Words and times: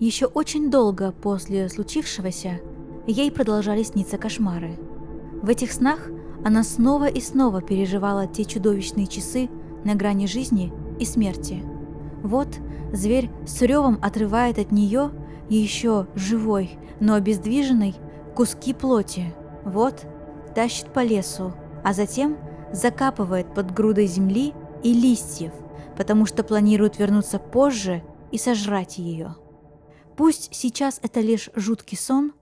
Еще 0.00 0.24
очень 0.24 0.70
долго 0.70 1.12
после 1.12 1.68
случившегося 1.68 2.60
ей 3.06 3.30
продолжали 3.30 3.82
сниться 3.82 4.16
кошмары. 4.16 4.78
В 5.42 5.50
этих 5.50 5.72
снах 5.72 6.08
она 6.42 6.64
снова 6.64 7.06
и 7.06 7.20
снова 7.20 7.60
переживала 7.60 8.26
те 8.26 8.46
чудовищные 8.46 9.06
часы 9.06 9.50
на 9.84 9.94
грани 9.94 10.24
жизни 10.24 10.72
и 10.98 11.04
смерти. 11.04 11.62
Вот 12.22 12.48
зверь 12.94 13.30
с 13.46 13.60
ревом 13.60 13.98
отрывает 14.00 14.58
от 14.58 14.72
нее 14.72 15.10
еще 15.50 16.06
живой, 16.14 16.78
но 16.98 17.12
обездвиженный 17.12 17.94
куски 18.34 18.72
плоти. 18.72 19.34
Вот 19.66 20.06
тащит 20.54 20.94
по 20.94 21.04
лесу, 21.04 21.52
а 21.84 21.92
затем 21.92 22.38
закапывает 22.72 23.52
под 23.52 23.74
грудой 23.74 24.06
земли 24.06 24.54
и 24.82 24.94
листьев, 24.94 25.52
потому 25.98 26.24
что 26.24 26.42
планирует 26.42 26.98
вернуться 26.98 27.38
позже 27.38 28.02
и 28.30 28.38
сожрать 28.38 28.96
ее. 28.96 29.36
Пусть 30.16 30.54
сейчас 30.54 31.00
это 31.02 31.20
лишь 31.20 31.50
жуткий 31.54 31.96
сон, 31.96 32.32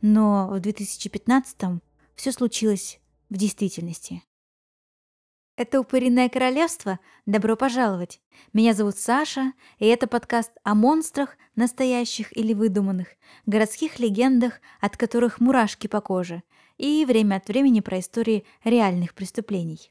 но 0.00 0.48
в 0.48 0.60
2015 0.60 1.80
все 2.14 2.32
случилось 2.32 3.00
в 3.28 3.36
действительности. 3.36 4.22
Это 5.56 5.80
«Упыриное 5.80 6.28
королевство». 6.28 6.98
Добро 7.24 7.56
пожаловать. 7.56 8.20
Меня 8.52 8.74
зовут 8.74 8.98
Саша, 8.98 9.54
и 9.78 9.86
это 9.86 10.06
подкаст 10.06 10.52
о 10.64 10.74
монстрах, 10.74 11.36
настоящих 11.54 12.36
или 12.36 12.52
выдуманных, 12.52 13.08
городских 13.46 13.98
легендах, 13.98 14.60
от 14.80 14.98
которых 14.98 15.40
мурашки 15.40 15.86
по 15.86 16.02
коже, 16.02 16.42
и 16.76 17.06
время 17.06 17.36
от 17.36 17.48
времени 17.48 17.80
про 17.80 18.00
истории 18.00 18.44
реальных 18.64 19.14
преступлений. 19.14 19.90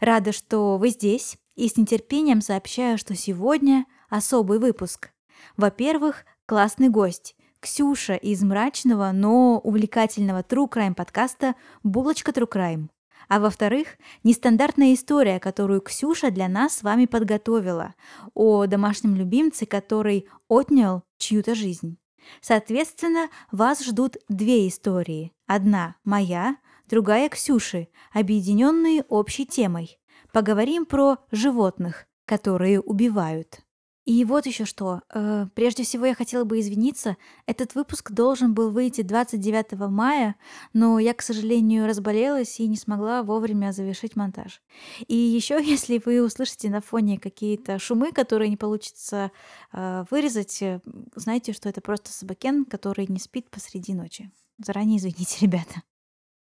Рада, 0.00 0.32
что 0.32 0.78
вы 0.78 0.88
здесь, 0.88 1.36
и 1.56 1.68
с 1.68 1.76
нетерпением 1.76 2.40
сообщаю, 2.40 2.96
что 2.96 3.14
сегодня 3.14 3.84
особый 4.08 4.58
выпуск. 4.58 5.10
Во-первых, 5.58 6.24
классный 6.46 6.88
гость. 6.88 7.34
Ксюша 7.58 8.14
из 8.14 8.42
мрачного, 8.42 9.10
но 9.12 9.58
увлекательного 9.58 10.42
True 10.42 10.70
Crime 10.70 10.94
подкаста 10.94 11.56
«Булочка 11.82 12.30
True 12.30 12.48
Crime». 12.48 12.88
А 13.28 13.40
во-вторых, 13.40 13.98
нестандартная 14.22 14.94
история, 14.94 15.40
которую 15.40 15.80
Ксюша 15.80 16.30
для 16.30 16.46
нас 16.46 16.76
с 16.76 16.82
вами 16.84 17.06
подготовила, 17.06 17.94
о 18.34 18.66
домашнем 18.66 19.16
любимце, 19.16 19.66
который 19.66 20.28
отнял 20.46 21.02
чью-то 21.18 21.56
жизнь. 21.56 21.98
Соответственно, 22.40 23.28
вас 23.50 23.84
ждут 23.84 24.16
две 24.28 24.68
истории. 24.68 25.32
Одна 25.48 25.96
моя, 26.04 26.56
другая 26.88 27.28
Ксюши, 27.28 27.88
объединенные 28.12 29.02
общей 29.08 29.46
темой. 29.46 29.98
Поговорим 30.32 30.86
про 30.86 31.18
животных, 31.32 32.06
которые 32.24 32.80
убивают. 32.80 33.65
И 34.06 34.24
вот 34.24 34.46
еще 34.46 34.64
что. 34.64 35.02
Э, 35.12 35.46
прежде 35.54 35.82
всего 35.82 36.06
я 36.06 36.14
хотела 36.14 36.44
бы 36.44 36.60
извиниться. 36.60 37.16
Этот 37.44 37.74
выпуск 37.74 38.12
должен 38.12 38.54
был 38.54 38.70
выйти 38.70 39.02
29 39.02 39.72
мая, 39.90 40.36
но 40.72 41.00
я, 41.00 41.12
к 41.12 41.22
сожалению, 41.22 41.86
разболелась 41.86 42.60
и 42.60 42.68
не 42.68 42.76
смогла 42.76 43.24
вовремя 43.24 43.72
завершить 43.72 44.14
монтаж. 44.14 44.62
И 45.08 45.16
еще, 45.16 45.60
если 45.62 46.00
вы 46.04 46.22
услышите 46.22 46.70
на 46.70 46.80
фоне 46.80 47.18
какие-то 47.18 47.80
шумы, 47.80 48.12
которые 48.12 48.48
не 48.48 48.56
получится 48.56 49.32
э, 49.72 50.04
вырезать, 50.08 50.62
э, 50.62 50.80
знайте, 51.16 51.52
что 51.52 51.68
это 51.68 51.80
просто 51.80 52.12
собакен, 52.12 52.64
который 52.64 53.06
не 53.08 53.18
спит 53.18 53.50
посреди 53.50 53.92
ночи. 53.92 54.30
Заранее 54.64 54.98
извините, 54.98 55.38
ребята. 55.40 55.82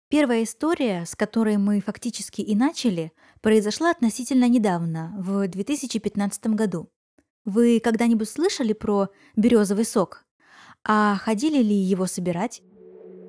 Первая 0.09 0.43
история, 0.43 1.03
с 1.03 1.15
которой 1.15 1.57
мы 1.57 1.81
фактически 1.81 2.41
и 2.41 2.55
начали, 2.55 3.11
произошла 3.41 3.89
относительно 3.89 4.47
недавно, 4.47 5.15
в 5.17 5.47
2015 5.47 6.47
году. 6.47 6.91
Вы 7.45 7.79
когда-нибудь 7.79 8.29
слышали 8.29 8.73
про 8.73 9.09
березовый 9.35 9.85
сок? 9.85 10.25
А 10.83 11.15
ходили 11.15 11.61
ли 11.61 11.75
его 11.75 12.05
собирать? 12.05 12.61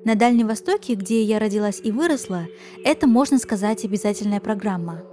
На 0.03 0.15
Дальнем 0.15 0.47
Востоке, 0.47 0.95
где 0.95 1.23
я 1.23 1.39
родилась 1.39 1.79
и 1.83 1.91
выросла, 1.91 2.47
это, 2.83 3.07
можно 3.07 3.37
сказать, 3.37 3.85
обязательная 3.85 4.39
программа. 4.39 5.03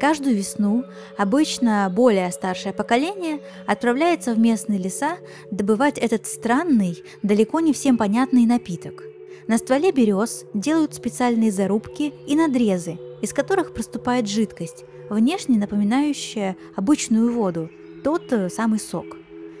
Каждую 0.00 0.36
весну 0.36 0.84
обычно 1.16 1.92
более 1.94 2.30
старшее 2.30 2.72
поколение 2.72 3.40
отправляется 3.66 4.32
в 4.32 4.38
местные 4.38 4.78
леса 4.78 5.18
добывать 5.50 5.98
этот 5.98 6.26
странный, 6.26 7.02
далеко 7.22 7.60
не 7.60 7.72
всем 7.72 7.98
понятный 7.98 8.46
напиток. 8.46 9.02
На 9.48 9.58
стволе 9.58 9.92
берез 9.92 10.44
делают 10.54 10.94
специальные 10.94 11.50
зарубки 11.50 12.12
и 12.26 12.36
надрезы, 12.36 12.98
из 13.22 13.32
которых 13.32 13.74
проступает 13.74 14.28
жидкость, 14.28 14.84
внешне 15.10 15.58
напоминающая 15.58 16.56
обычную 16.76 17.32
воду, 17.32 17.70
тот 18.08 18.32
э, 18.32 18.48
самый 18.48 18.78
сок. 18.78 19.18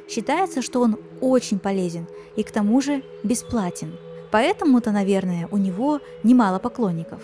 Считается, 0.08 0.62
что 0.62 0.80
он 0.80 0.96
очень 1.20 1.58
полезен 1.58 2.06
и 2.34 2.42
к 2.42 2.50
тому 2.50 2.80
же 2.80 3.02
бесплатен. 3.22 3.92
Поэтому-то, 4.30 4.90
наверное, 4.90 5.48
у 5.50 5.58
него 5.58 6.00
немало 6.22 6.58
поклонников. 6.58 7.20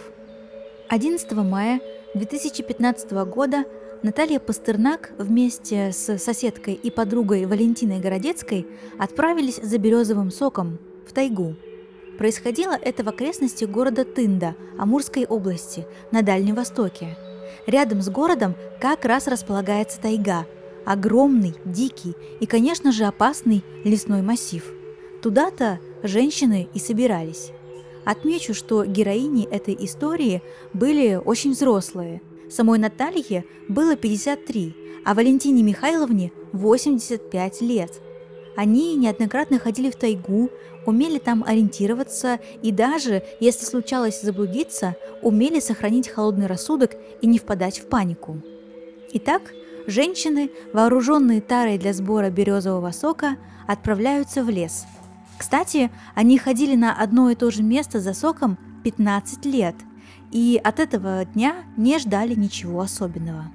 11 0.88 1.32
мая 1.32 1.80
2015 2.12 3.10
года 3.26 3.64
Наталья 4.02 4.38
Пастернак 4.38 5.12
вместе 5.16 5.92
с 5.92 6.18
соседкой 6.18 6.74
и 6.74 6.90
подругой 6.90 7.46
Валентиной 7.46 8.00
Городецкой 8.00 8.66
отправились 8.98 9.58
за 9.62 9.78
березовым 9.78 10.30
соком 10.30 10.78
в 11.08 11.14
тайгу. 11.14 11.56
Происходило 12.18 12.74
это 12.78 13.02
в 13.02 13.08
окрестности 13.08 13.64
города 13.64 14.04
Тында, 14.04 14.56
Амурской 14.78 15.24
области, 15.24 15.86
на 16.10 16.20
Дальнем 16.20 16.54
Востоке. 16.54 17.16
Рядом 17.66 18.02
с 18.02 18.10
городом 18.10 18.56
как 18.78 19.06
раз 19.06 19.26
располагается 19.26 19.98
тайга, 19.98 20.44
огромный, 20.84 21.54
дикий 21.64 22.14
и, 22.40 22.46
конечно 22.46 22.92
же, 22.92 23.04
опасный 23.04 23.62
лесной 23.84 24.22
массив. 24.22 24.64
Туда-то 25.22 25.80
женщины 26.02 26.68
и 26.74 26.78
собирались. 26.78 27.50
Отмечу, 28.04 28.52
что 28.52 28.84
героини 28.84 29.48
этой 29.50 29.76
истории 29.80 30.42
были 30.72 31.14
очень 31.14 31.52
взрослые. 31.52 32.20
Самой 32.50 32.78
Наталье 32.78 33.44
было 33.68 33.96
53, 33.96 34.76
а 35.04 35.14
Валентине 35.14 35.62
Михайловне 35.62 36.32
85 36.52 37.60
лет. 37.62 38.02
Они 38.56 38.94
неоднократно 38.94 39.58
ходили 39.58 39.90
в 39.90 39.96
тайгу, 39.96 40.50
умели 40.86 41.18
там 41.18 41.42
ориентироваться 41.44 42.38
и 42.62 42.70
даже, 42.70 43.22
если 43.40 43.64
случалось 43.64 44.20
заблудиться, 44.20 44.96
умели 45.22 45.58
сохранить 45.58 46.08
холодный 46.08 46.46
рассудок 46.46 46.92
и 47.20 47.26
не 47.26 47.38
впадать 47.38 47.78
в 47.78 47.86
панику. 47.86 48.40
Итак, 49.12 49.52
Женщины, 49.86 50.50
вооруженные 50.72 51.42
тарой 51.42 51.76
для 51.76 51.92
сбора 51.92 52.30
березового 52.30 52.90
сока, 52.90 53.36
отправляются 53.66 54.42
в 54.42 54.48
лес. 54.48 54.86
Кстати, 55.36 55.90
они 56.14 56.38
ходили 56.38 56.74
на 56.74 56.94
одно 56.94 57.28
и 57.28 57.34
то 57.34 57.50
же 57.50 57.62
место 57.62 58.00
за 58.00 58.14
соком 58.14 58.56
15 58.82 59.44
лет, 59.44 59.74
и 60.30 60.58
от 60.62 60.80
этого 60.80 61.24
дня 61.26 61.56
не 61.76 61.98
ждали 61.98 62.34
ничего 62.34 62.80
особенного. 62.80 63.50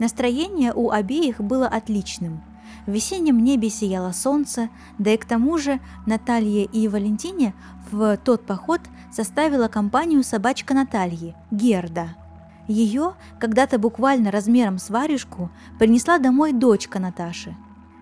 Настроение 0.00 0.72
у 0.74 0.90
обеих 0.90 1.40
было 1.40 1.68
отличным. 1.68 2.42
В 2.86 2.90
весеннем 2.90 3.42
небе 3.44 3.70
сияло 3.70 4.12
солнце, 4.12 4.70
да 4.98 5.12
и 5.12 5.16
к 5.16 5.26
тому 5.26 5.58
же 5.58 5.80
Наталье 6.06 6.64
и 6.64 6.88
Валентине 6.88 7.54
в 7.90 8.16
тот 8.16 8.46
поход 8.46 8.80
составила 9.12 9.68
компанию 9.68 10.24
собачка 10.24 10.74
Натальи, 10.74 11.36
Герда– 11.50 12.16
ее, 12.68 13.14
когда-то 13.40 13.78
буквально 13.78 14.30
размером 14.30 14.78
с 14.78 14.90
варежку, 14.90 15.50
принесла 15.78 16.18
домой 16.18 16.52
дочка 16.52 16.98
Наташи. 17.00 17.56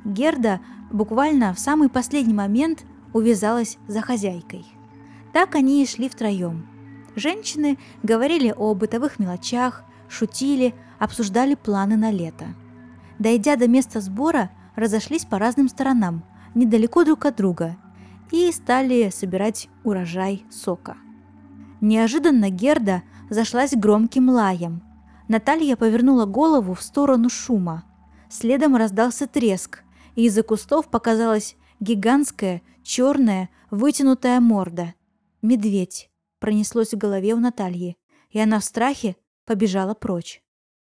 Герда 0.04 0.60
буквально 0.90 1.54
в 1.54 1.58
самый 1.58 1.88
последний 1.88 2.34
момент 2.34 2.84
увязалась 3.12 3.78
за 3.88 4.02
хозяйкой. 4.02 4.66
Так 5.32 5.54
они 5.54 5.82
и 5.82 5.86
шли 5.86 6.08
втроем. 6.08 6.66
Женщины 7.14 7.78
говорили 8.02 8.52
о 8.56 8.74
бытовых 8.74 9.18
мелочах, 9.18 9.84
шутили, 10.08 10.74
обсуждали 10.98 11.54
планы 11.54 11.96
на 11.96 12.10
лето. 12.10 12.46
Дойдя 13.18 13.56
до 13.56 13.68
места 13.68 14.00
сбора, 14.00 14.50
разошлись 14.74 15.24
по 15.24 15.38
разным 15.38 15.68
сторонам, 15.68 16.22
недалеко 16.54 17.04
друг 17.04 17.24
от 17.24 17.36
друга, 17.36 17.76
и 18.30 18.50
стали 18.52 19.10
собирать 19.10 19.68
урожай 19.84 20.44
сока. 20.50 20.96
Неожиданно 21.80 22.50
Герда 22.50 23.02
зашлась 23.30 23.72
громким 23.74 24.28
лаем. 24.28 24.82
Наталья 25.28 25.76
повернула 25.76 26.24
голову 26.24 26.74
в 26.74 26.82
сторону 26.82 27.28
шума. 27.28 27.84
Следом 28.30 28.76
раздался 28.76 29.26
треск, 29.26 29.82
и 30.14 30.26
из-за 30.26 30.42
кустов 30.42 30.88
показалась 30.88 31.56
гигантская, 31.80 32.62
черная, 32.82 33.50
вытянутая 33.70 34.40
морда. 34.40 34.94
Медведь 35.42 36.10
пронеслось 36.38 36.92
в 36.92 36.98
голове 36.98 37.34
у 37.34 37.38
Натальи, 37.38 37.96
и 38.30 38.38
она 38.38 38.60
в 38.60 38.64
страхе 38.64 39.16
побежала 39.44 39.94
прочь. 39.94 40.42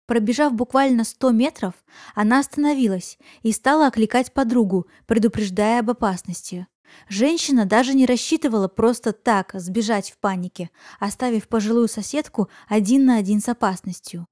Пробежав 0.06 0.54
буквально 0.54 1.04
сто 1.04 1.32
метров, 1.32 1.74
она 2.16 2.40
остановилась 2.40 3.18
и 3.42 3.52
стала 3.52 3.88
окликать 3.88 4.34
подругу, 4.34 4.88
предупреждая 5.06 5.82
об 5.82 5.90
опасности. 5.90 6.68
Женщина 7.10 7.66
даже 7.66 7.94
не 7.94 8.06
рассчитывала 8.06 8.68
просто 8.68 9.14
так 9.14 9.52
сбежать 9.54 10.12
в 10.12 10.18
панике, 10.18 10.70
оставив 11.00 11.48
пожилую 11.48 11.88
соседку 11.88 12.50
один 12.68 13.06
на 13.06 13.18
один 13.18 13.42
с 13.42 13.50
опасностью. 13.50 14.28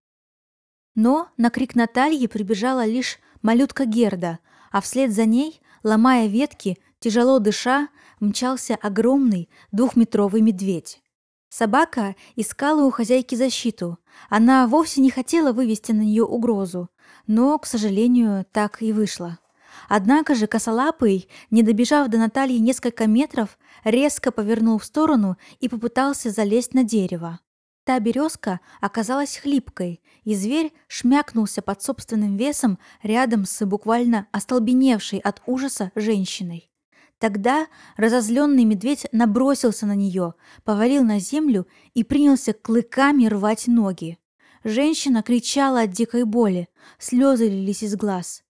Но 0.95 1.29
на 1.37 1.49
крик 1.49 1.75
Натальи 1.75 2.27
прибежала 2.27 2.85
лишь 2.85 3.19
малютка 3.41 3.85
Герда, 3.85 4.39
а 4.71 4.81
вслед 4.81 5.11
за 5.11 5.25
ней, 5.25 5.61
ломая 5.83 6.27
ветки, 6.27 6.77
Тяжело 7.05 7.37
дыша, 7.37 7.89
мчался 8.19 8.73
огромный 8.75 9.47
двухметровый 9.71 10.41
медведь. 10.41 11.03
Собака 11.49 12.15
искала 12.35 12.83
у 12.83 12.89
хозяйки 12.89 13.35
защиту. 13.35 13.99
Она 14.27 14.65
вовсе 14.65 15.01
не 15.01 15.11
хотела 15.11 15.51
вывести 15.53 15.91
на 15.91 16.01
нее 16.01 16.23
угрозу, 16.23 16.89
но, 17.27 17.59
к 17.59 17.67
сожалению, 17.67 18.43
так 18.51 18.81
и 18.81 18.91
вышло. 18.91 19.37
Однако 19.87 20.35
же 20.35 20.47
косолапый, 20.47 21.29
не 21.51 21.63
добежав 21.63 22.07
до 22.09 22.17
Натальи 22.17 22.57
несколько 22.57 23.07
метров, 23.07 23.57
резко 23.83 24.31
повернул 24.31 24.77
в 24.77 24.85
сторону 24.85 25.37
и 25.59 25.69
попытался 25.69 26.29
залезть 26.29 26.73
на 26.73 26.83
дерево. 26.83 27.39
Та 27.83 27.99
березка 27.99 28.61
оказалась 28.81 29.37
хлипкой, 29.37 30.01
и 30.23 30.33
зверь 30.33 30.73
шмякнулся 30.87 31.61
под 31.61 31.83
собственным 31.83 32.35
весом 32.35 32.79
рядом 33.03 33.45
с 33.45 33.63
буквально 33.63 34.27
остолбеневшей 34.31 35.19
от 35.19 35.41
ужаса 35.45 35.91
женщиной. 35.93 36.71
Тогда 37.19 37.67
разозленный 37.95 38.65
медведь 38.65 39.05
набросился 39.11 39.85
на 39.85 39.95
нее, 39.95 40.33
повалил 40.63 41.03
на 41.03 41.19
землю 41.19 41.67
и 41.93 42.03
принялся 42.03 42.53
клыками 42.53 43.27
рвать 43.27 43.67
ноги. 43.67 44.17
Женщина 44.63 45.21
кричала 45.21 45.81
от 45.81 45.91
дикой 45.91 46.23
боли, 46.23 46.67
слезы 46.97 47.47
лились 47.47 47.83
из 47.83 47.95
глаз. 47.95 48.44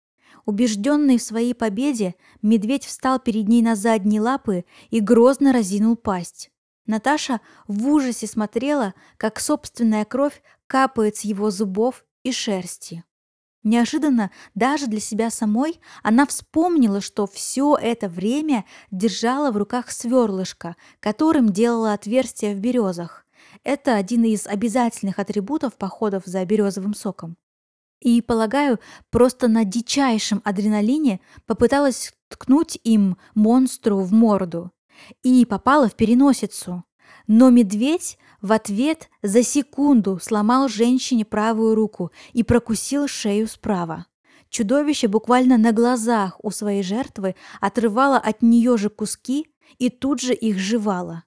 Убежденный 0.45 1.17
в 1.17 1.23
своей 1.23 1.55
победе, 1.55 2.15
медведь 2.41 2.85
встал 2.85 3.19
перед 3.19 3.47
ней 3.47 3.61
на 3.61 3.75
задние 3.75 4.21
лапы 4.21 4.65
и 4.91 4.99
грозно 4.99 5.51
разинул 5.51 5.95
пасть. 5.95 6.51
Наташа 6.85 7.41
в 7.67 7.87
ужасе 7.87 8.27
смотрела, 8.27 8.93
как 9.17 9.39
собственная 9.39 10.05
кровь 10.05 10.43
капает 10.67 11.17
с 11.17 11.21
его 11.21 11.49
зубов 11.49 12.05
и 12.23 12.31
шерсти. 12.31 13.03
Неожиданно 13.63 14.29
даже 14.53 14.85
для 14.85 14.99
себя 14.99 15.31
самой 15.31 15.81
она 16.03 16.27
вспомнила, 16.27 17.01
что 17.01 17.25
все 17.25 17.75
это 17.75 18.07
время 18.07 18.65
держала 18.91 19.49
в 19.49 19.57
руках 19.57 19.89
сверлышко, 19.89 20.75
которым 20.99 21.49
делала 21.49 21.93
отверстия 21.93 22.53
в 22.53 22.59
березах. 22.59 23.25
Это 23.63 23.95
один 23.95 24.23
из 24.23 24.45
обязательных 24.45 25.17
атрибутов 25.17 25.75
походов 25.77 26.23
за 26.27 26.45
березовым 26.45 26.93
соком. 26.93 27.37
И, 27.99 28.21
полагаю, 28.21 28.79
просто 29.09 29.47
на 29.47 29.65
дичайшем 29.65 30.41
адреналине 30.43 31.21
попыталась 31.45 32.13
ткнуть 32.27 32.79
им 32.83 33.17
монстру 33.33 33.99
в 33.99 34.11
морду 34.11 34.71
и 35.23 35.45
попала 35.45 35.87
в 35.87 35.95
переносицу. 35.95 36.83
Но 37.27 37.49
медведь 37.49 38.17
в 38.41 38.51
ответ 38.51 39.09
за 39.23 39.43
секунду 39.43 40.19
сломал 40.21 40.67
женщине 40.67 41.25
правую 41.25 41.75
руку 41.75 42.11
и 42.33 42.43
прокусил 42.43 43.07
шею 43.07 43.47
справа. 43.47 44.05
Чудовище 44.49 45.07
буквально 45.07 45.57
на 45.57 45.71
глазах 45.71 46.37
у 46.43 46.51
своей 46.51 46.83
жертвы 46.83 47.35
отрывало 47.59 48.17
от 48.17 48.41
нее 48.41 48.77
же 48.77 48.89
куски 48.89 49.47
и 49.79 49.89
тут 49.89 50.21
же 50.21 50.33
их 50.33 50.57
жевало. 50.57 51.23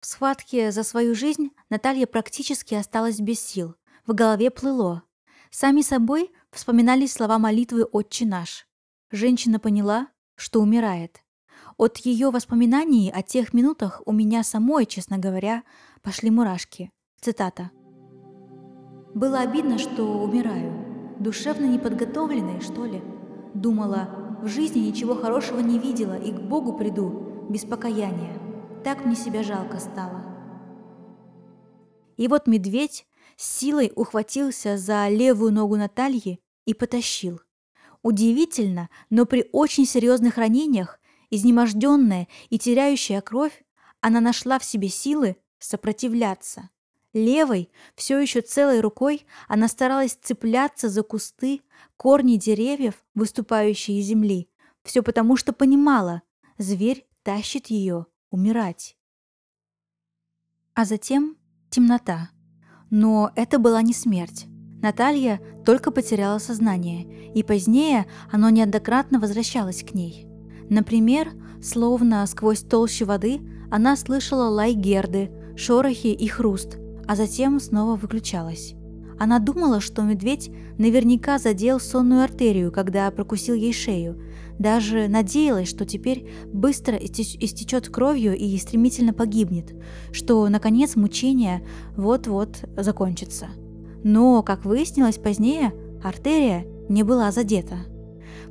В 0.00 0.06
схватке 0.06 0.72
за 0.72 0.82
свою 0.82 1.14
жизнь 1.14 1.50
Наталья 1.70 2.06
практически 2.06 2.74
осталась 2.74 3.20
без 3.20 3.40
сил. 3.40 3.76
В 4.06 4.14
голове 4.14 4.50
плыло. 4.50 5.04
Сами 5.54 5.82
собой 5.82 6.30
вспоминались 6.50 7.12
слова 7.12 7.38
молитвы 7.38 7.84
«Отче 7.84 8.24
наш». 8.24 8.66
Женщина 9.10 9.60
поняла, 9.60 10.08
что 10.34 10.62
умирает. 10.62 11.20
От 11.76 11.98
ее 11.98 12.30
воспоминаний 12.30 13.12
о 13.14 13.20
тех 13.20 13.52
минутах 13.52 14.00
у 14.06 14.12
меня 14.12 14.44
самой, 14.44 14.86
честно 14.86 15.18
говоря, 15.18 15.62
пошли 16.00 16.30
мурашки. 16.30 16.90
Цитата. 17.20 17.70
«Было 19.12 19.40
обидно, 19.40 19.76
что 19.76 20.22
умираю. 20.22 21.16
Душевно 21.20 21.66
неподготовленной, 21.66 22.62
что 22.62 22.86
ли? 22.86 23.02
Думала, 23.52 24.38
в 24.40 24.48
жизни 24.48 24.78
ничего 24.78 25.14
хорошего 25.14 25.60
не 25.60 25.78
видела 25.78 26.18
и 26.18 26.32
к 26.32 26.40
Богу 26.40 26.78
приду, 26.78 27.46
без 27.50 27.66
покаяния. 27.66 28.40
Так 28.84 29.04
мне 29.04 29.14
себя 29.14 29.42
жалко 29.42 29.78
стало». 29.80 30.24
И 32.16 32.26
вот 32.26 32.46
медведь 32.46 33.06
силой 33.36 33.92
ухватился 33.94 34.76
за 34.76 35.08
левую 35.08 35.52
ногу 35.52 35.76
Натальи 35.76 36.40
и 36.64 36.74
потащил. 36.74 37.40
Удивительно, 38.02 38.88
но 39.10 39.26
при 39.26 39.48
очень 39.52 39.86
серьезных 39.86 40.36
ранениях 40.36 40.98
Изнеможденная 41.32 42.28
и 42.50 42.58
теряющая 42.58 43.22
кровь, 43.22 43.64
она 44.02 44.20
нашла 44.20 44.58
в 44.58 44.64
себе 44.66 44.90
силы 44.90 45.38
сопротивляться. 45.58 46.68
Левой, 47.14 47.70
все 47.94 48.18
еще 48.18 48.42
целой 48.42 48.80
рукой, 48.80 49.24
она 49.48 49.68
старалась 49.68 50.12
цепляться 50.12 50.90
за 50.90 51.02
кусты, 51.02 51.62
корни 51.96 52.36
деревьев, 52.36 53.02
выступающие 53.14 53.98
из 53.98 54.08
земли. 54.08 54.50
Все 54.82 55.02
потому, 55.02 55.38
что 55.38 55.54
понимала, 55.54 56.20
зверь 56.58 57.06
тащит 57.22 57.68
ее 57.68 58.04
умирать. 58.28 58.98
А 60.74 60.84
затем 60.84 61.38
темнота. 61.70 62.28
Но 62.92 63.30
это 63.36 63.58
была 63.58 63.80
не 63.80 63.94
смерть. 63.94 64.48
Наталья 64.82 65.40
только 65.64 65.90
потеряла 65.90 66.38
сознание, 66.38 67.32
и 67.32 67.42
позднее 67.42 68.04
оно 68.30 68.50
неоднократно 68.50 69.18
возвращалось 69.18 69.82
к 69.82 69.94
ней. 69.94 70.26
Например, 70.68 71.32
словно 71.62 72.26
сквозь 72.26 72.60
толщу 72.60 73.06
воды, 73.06 73.40
она 73.70 73.96
слышала 73.96 74.50
лай 74.50 74.74
Герды, 74.74 75.30
шорохи 75.56 76.08
и 76.08 76.28
хруст, 76.28 76.76
а 77.08 77.16
затем 77.16 77.60
снова 77.60 77.96
выключалась. 77.96 78.74
Она 79.22 79.38
думала, 79.38 79.80
что 79.80 80.02
медведь 80.02 80.50
наверняка 80.78 81.38
задел 81.38 81.78
сонную 81.78 82.24
артерию, 82.24 82.72
когда 82.72 83.08
прокусил 83.12 83.54
ей 83.54 83.72
шею. 83.72 84.20
Даже 84.58 85.06
надеялась, 85.06 85.68
что 85.68 85.86
теперь 85.86 86.28
быстро 86.52 86.96
истечет 86.96 87.88
кровью 87.88 88.36
и 88.36 88.58
стремительно 88.58 89.12
погибнет, 89.14 89.76
что, 90.10 90.48
наконец, 90.48 90.96
мучение 90.96 91.62
вот-вот 91.96 92.64
закончится. 92.76 93.46
Но, 94.02 94.42
как 94.42 94.64
выяснилось 94.64 95.18
позднее, 95.18 95.72
артерия 96.02 96.66
не 96.88 97.04
была 97.04 97.30
задета. 97.30 97.76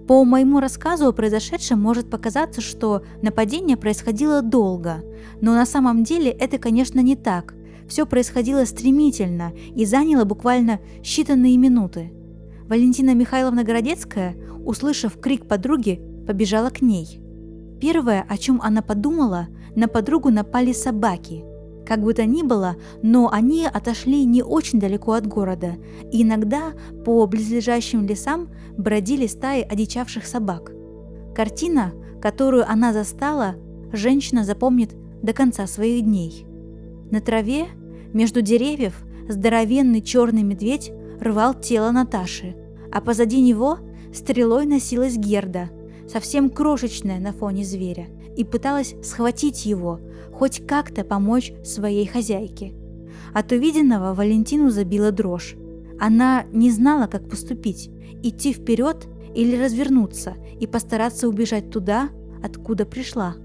По 0.08 0.24
моему 0.24 0.62
рассказу 0.62 1.08
о 1.08 1.12
произошедшем 1.12 1.82
может 1.82 2.10
показаться, 2.10 2.62
что 2.62 3.04
нападение 3.22 3.76
происходило 3.76 4.42
долго, 4.42 5.04
но 5.42 5.54
на 5.54 5.66
самом 5.66 6.06
деле 6.06 6.32
это, 6.32 6.58
конечно, 6.58 7.02
не 7.02 7.18
так. 7.18 7.56
Все 7.92 8.06
происходило 8.06 8.64
стремительно 8.64 9.52
и 9.76 9.84
заняло 9.84 10.24
буквально 10.24 10.80
считанные 11.02 11.58
минуты. 11.58 12.14
Валентина 12.70 13.14
Михайловна 13.14 13.66
Городецкая, 13.66 14.38
услышав 14.64 15.20
крик 15.20 15.46
подруги, 15.46 16.02
побежала 16.26 16.70
к 16.70 16.82
ней. 16.82 17.20
Первое, 17.82 18.26
о 18.30 18.38
чем 18.38 18.62
она 18.62 18.82
подумала, 18.82 19.50
на 19.76 19.90
подругу 19.90 20.30
напали 20.30 20.72
собаки– 20.72 21.44
как 21.86 22.02
бы 22.02 22.14
то 22.14 22.26
ни 22.26 22.44
было, 22.44 22.78
но 23.04 23.30
они 23.30 23.66
отошли 23.66 24.24
не 24.24 24.42
очень 24.42 24.80
далеко 24.80 25.12
от 25.12 25.28
города, 25.28 25.74
и 26.14 26.22
иногда 26.22 26.72
по 27.04 27.26
близлежащим 27.26 28.06
лесам 28.06 28.48
бродили 28.78 29.28
стаи 29.28 29.64
одичавших 29.64 30.26
собак. 30.26 30.72
Картина, 31.36 31.92
которую 32.22 32.70
она 32.72 32.94
застала, 32.94 33.56
женщина 33.92 34.46
запомнит 34.46 34.92
до 35.22 35.34
конца 35.34 35.68
своих 35.68 36.06
дней. 36.06 36.46
На 37.10 37.20
траве, 37.20 37.66
между 38.14 38.42
деревьев, 38.42 38.96
здоровенный 39.28 40.02
черный 40.02 40.44
медведь 40.44 40.92
рвал 41.20 41.54
тело 41.54 41.92
Наташи, 41.92 42.56
а 42.92 43.02
позади 43.02 43.42
него 43.42 43.80
стрелой 44.14 44.66
носилась 44.66 45.18
Герда, 45.18 45.70
совсем 46.08 46.50
крошечная 46.50 47.20
на 47.20 47.32
фоне 47.32 47.64
зверя, 47.64 48.08
и 48.36 48.44
пыталась 48.44 48.96
схватить 49.04 49.66
его– 49.66 50.00
хоть 50.42 50.66
как-то 50.66 51.04
помочь 51.04 51.54
своей 51.64 52.08
хозяйке. 52.08 52.74
От 53.32 53.52
увиденного 53.52 54.16
Валентину 54.16 54.72
забила 54.72 55.12
дрожь. 55.12 55.56
Она 56.00 56.46
не 56.52 56.72
знала, 56.72 57.06
как 57.06 57.30
поступить, 57.30 57.92
идти 58.24 58.52
вперед 58.52 59.08
или 59.36 59.56
развернуться 59.56 60.34
и 60.60 60.66
постараться 60.66 61.30
убежать 61.30 61.70
туда, 61.70 62.10
откуда 62.42 62.88
пришла. 62.88 63.36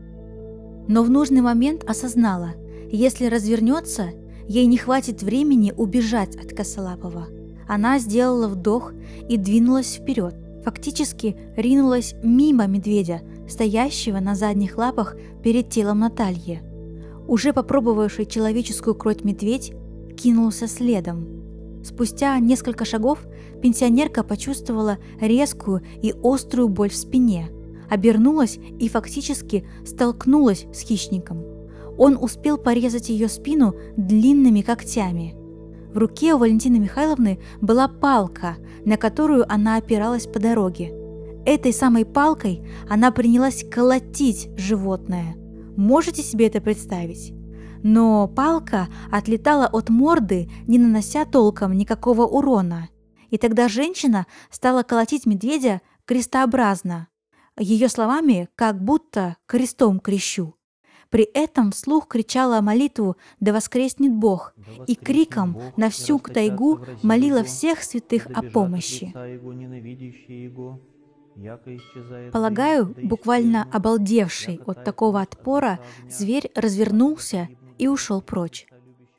Но 0.88 1.02
в 1.02 1.10
нужный 1.10 1.42
момент 1.42 1.84
осознала, 1.84 2.54
если 2.90 3.26
развернется, 3.26 4.12
ей 4.48 4.66
не 4.66 4.76
хватит 4.76 5.22
времени 5.22 5.72
убежать 5.76 6.36
от 6.36 6.52
Косолапова. 6.52 7.26
Она 7.68 7.98
сделала 7.98 8.48
вдох 8.48 8.92
и 9.28 9.36
двинулась 9.36 9.94
вперед, 9.96 10.34
фактически 10.64 11.36
ринулась 11.56 12.14
мимо 12.22 12.66
медведя, 12.66 13.22
стоящего 13.48 14.18
на 14.18 14.34
задних 14.34 14.78
лапах 14.78 15.16
перед 15.42 15.68
телом 15.68 16.00
Натальи. 16.00 16.62
Уже 17.28 17.52
попробовавший 17.52 18.26
человеческую 18.26 18.94
кровь 18.94 19.24
медведь 19.24 19.72
кинулся 20.16 20.68
следом. 20.68 21.82
Спустя 21.84 22.38
несколько 22.38 22.84
шагов 22.84 23.26
пенсионерка 23.62 24.22
почувствовала 24.22 24.98
резкую 25.20 25.82
и 26.02 26.14
острую 26.22 26.68
боль 26.68 26.90
в 26.90 26.96
спине, 26.96 27.50
обернулась 27.88 28.58
и 28.78 28.88
фактически 28.88 29.64
столкнулась 29.84 30.66
с 30.72 30.80
хищником. 30.80 31.55
Он 31.98 32.18
успел 32.20 32.58
порезать 32.58 33.08
ее 33.08 33.28
спину 33.28 33.74
длинными 33.96 34.60
когтями. 34.60 35.34
В 35.92 35.98
руке 35.98 36.34
у 36.34 36.38
Валентины 36.38 36.78
Михайловны 36.78 37.38
была 37.60 37.88
палка, 37.88 38.56
на 38.84 38.96
которую 38.96 39.50
она 39.50 39.76
опиралась 39.76 40.26
по 40.26 40.38
дороге. 40.38 40.92
Этой 41.46 41.72
самой 41.72 42.04
палкой 42.04 42.68
она 42.88 43.10
принялась 43.12 43.64
колотить 43.70 44.50
животное. 44.56 45.36
Можете 45.76 46.22
себе 46.22 46.48
это 46.48 46.60
представить? 46.60 47.32
Но 47.82 48.26
палка 48.26 48.88
отлетала 49.12 49.66
от 49.66 49.90
морды, 49.90 50.50
не 50.66 50.78
нанося 50.78 51.24
толком 51.24 51.76
никакого 51.76 52.26
урона. 52.26 52.88
И 53.30 53.38
тогда 53.38 53.68
женщина 53.68 54.26
стала 54.50 54.82
колотить 54.82 55.24
медведя 55.24 55.82
крестообразно. 56.04 57.08
Ее 57.58 57.88
словами, 57.88 58.48
как 58.54 58.82
будто 58.82 59.36
крестом 59.46 60.00
крещу. 60.00 60.56
При 61.10 61.22
этом 61.22 61.70
вслух 61.70 62.08
кричала 62.08 62.60
молитву 62.60 63.16
«Да 63.40 63.52
воскреснет 63.52 64.12
Бог!» 64.12 64.54
и 64.86 64.94
криком 64.94 65.60
на 65.76 65.90
всю 65.90 66.18
тайгу 66.18 66.80
молила 67.02 67.44
всех 67.44 67.82
святых 67.82 68.26
о 68.34 68.42
помощи. 68.42 69.14
Полагаю, 72.32 72.94
буквально 73.02 73.68
обалдевший 73.70 74.60
от 74.66 74.84
такого 74.84 75.20
отпора, 75.20 75.78
зверь 76.08 76.50
развернулся 76.54 77.48
и 77.78 77.88
ушел 77.88 78.22
прочь. 78.22 78.66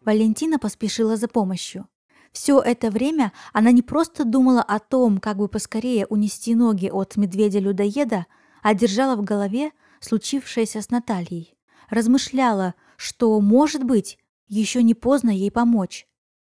Валентина 0.03 0.58
поспешила 0.58 1.15
за 1.15 1.27
помощью. 1.27 1.88
Все 2.32 2.60
это 2.60 2.89
время 2.89 3.34
она 3.53 3.72
не 3.72 3.82
просто 3.82 4.25
думала 4.25 4.62
о 4.62 4.79
том, 4.79 5.20
как 5.20 5.38
бы 5.38 5.48
поскорее 5.48 6.06
унести 6.08 6.56
ноги 6.56 6.88
от 6.88 7.17
медведя-людоеда, 7.17 8.25
а 8.62 8.74
держала 8.74 9.15
в 9.15 9.24
голове 9.24 9.72
случившееся 10.00 10.82
с 10.82 10.89
Натальей 10.89 11.56
размышляла, 11.89 12.75
что, 12.98 13.39
может 13.41 13.84
быть, 13.84 14.17
еще 14.48 14.84
не 14.84 14.94
поздно 14.94 15.29
ей 15.29 15.51
помочь. 15.51 16.08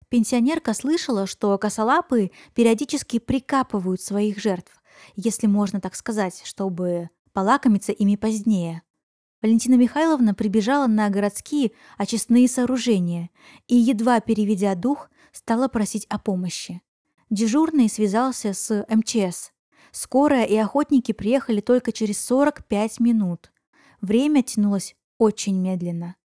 Пенсионерка 0.09 0.75
слышала, 0.75 1.27
что 1.27 1.57
косолапые 1.59 2.31
периодически 2.55 3.19
прикапывают 3.19 4.01
своих 4.01 4.39
жертв, 4.39 4.83
если 5.17 5.47
можно 5.47 5.81
так 5.81 5.97
сказать, 5.97 6.43
чтобы 6.45 7.11
полакомиться 7.33 7.93
ими 7.93 8.17
позднее. 8.17 8.83
Валентина 9.43 9.75
Михайловна 9.75 10.33
прибежала 10.33 10.87
на 10.87 11.11
городские 11.11 11.73
очистные 11.99 12.49
сооружения 12.49 13.31
и, 13.67 13.77
едва 13.77 14.21
переведя 14.21 14.75
дух, 14.75 15.11
стала 15.33 15.69
просить 15.69 16.07
о 16.09 16.19
помощи. 16.19 16.81
Дежурный 17.29 17.89
связался 17.89 18.53
с 18.55 18.87
МЧС. 18.89 19.53
Скорая 19.91 20.45
и 20.45 20.57
охотники 20.57 21.13
приехали 21.13 21.61
только 21.61 21.93
через 21.93 22.25
45 22.25 23.01
минут. 23.01 23.53
Время 24.01 24.43
тянулось 24.43 24.97
очень 25.19 25.59
медленно. 25.59 26.17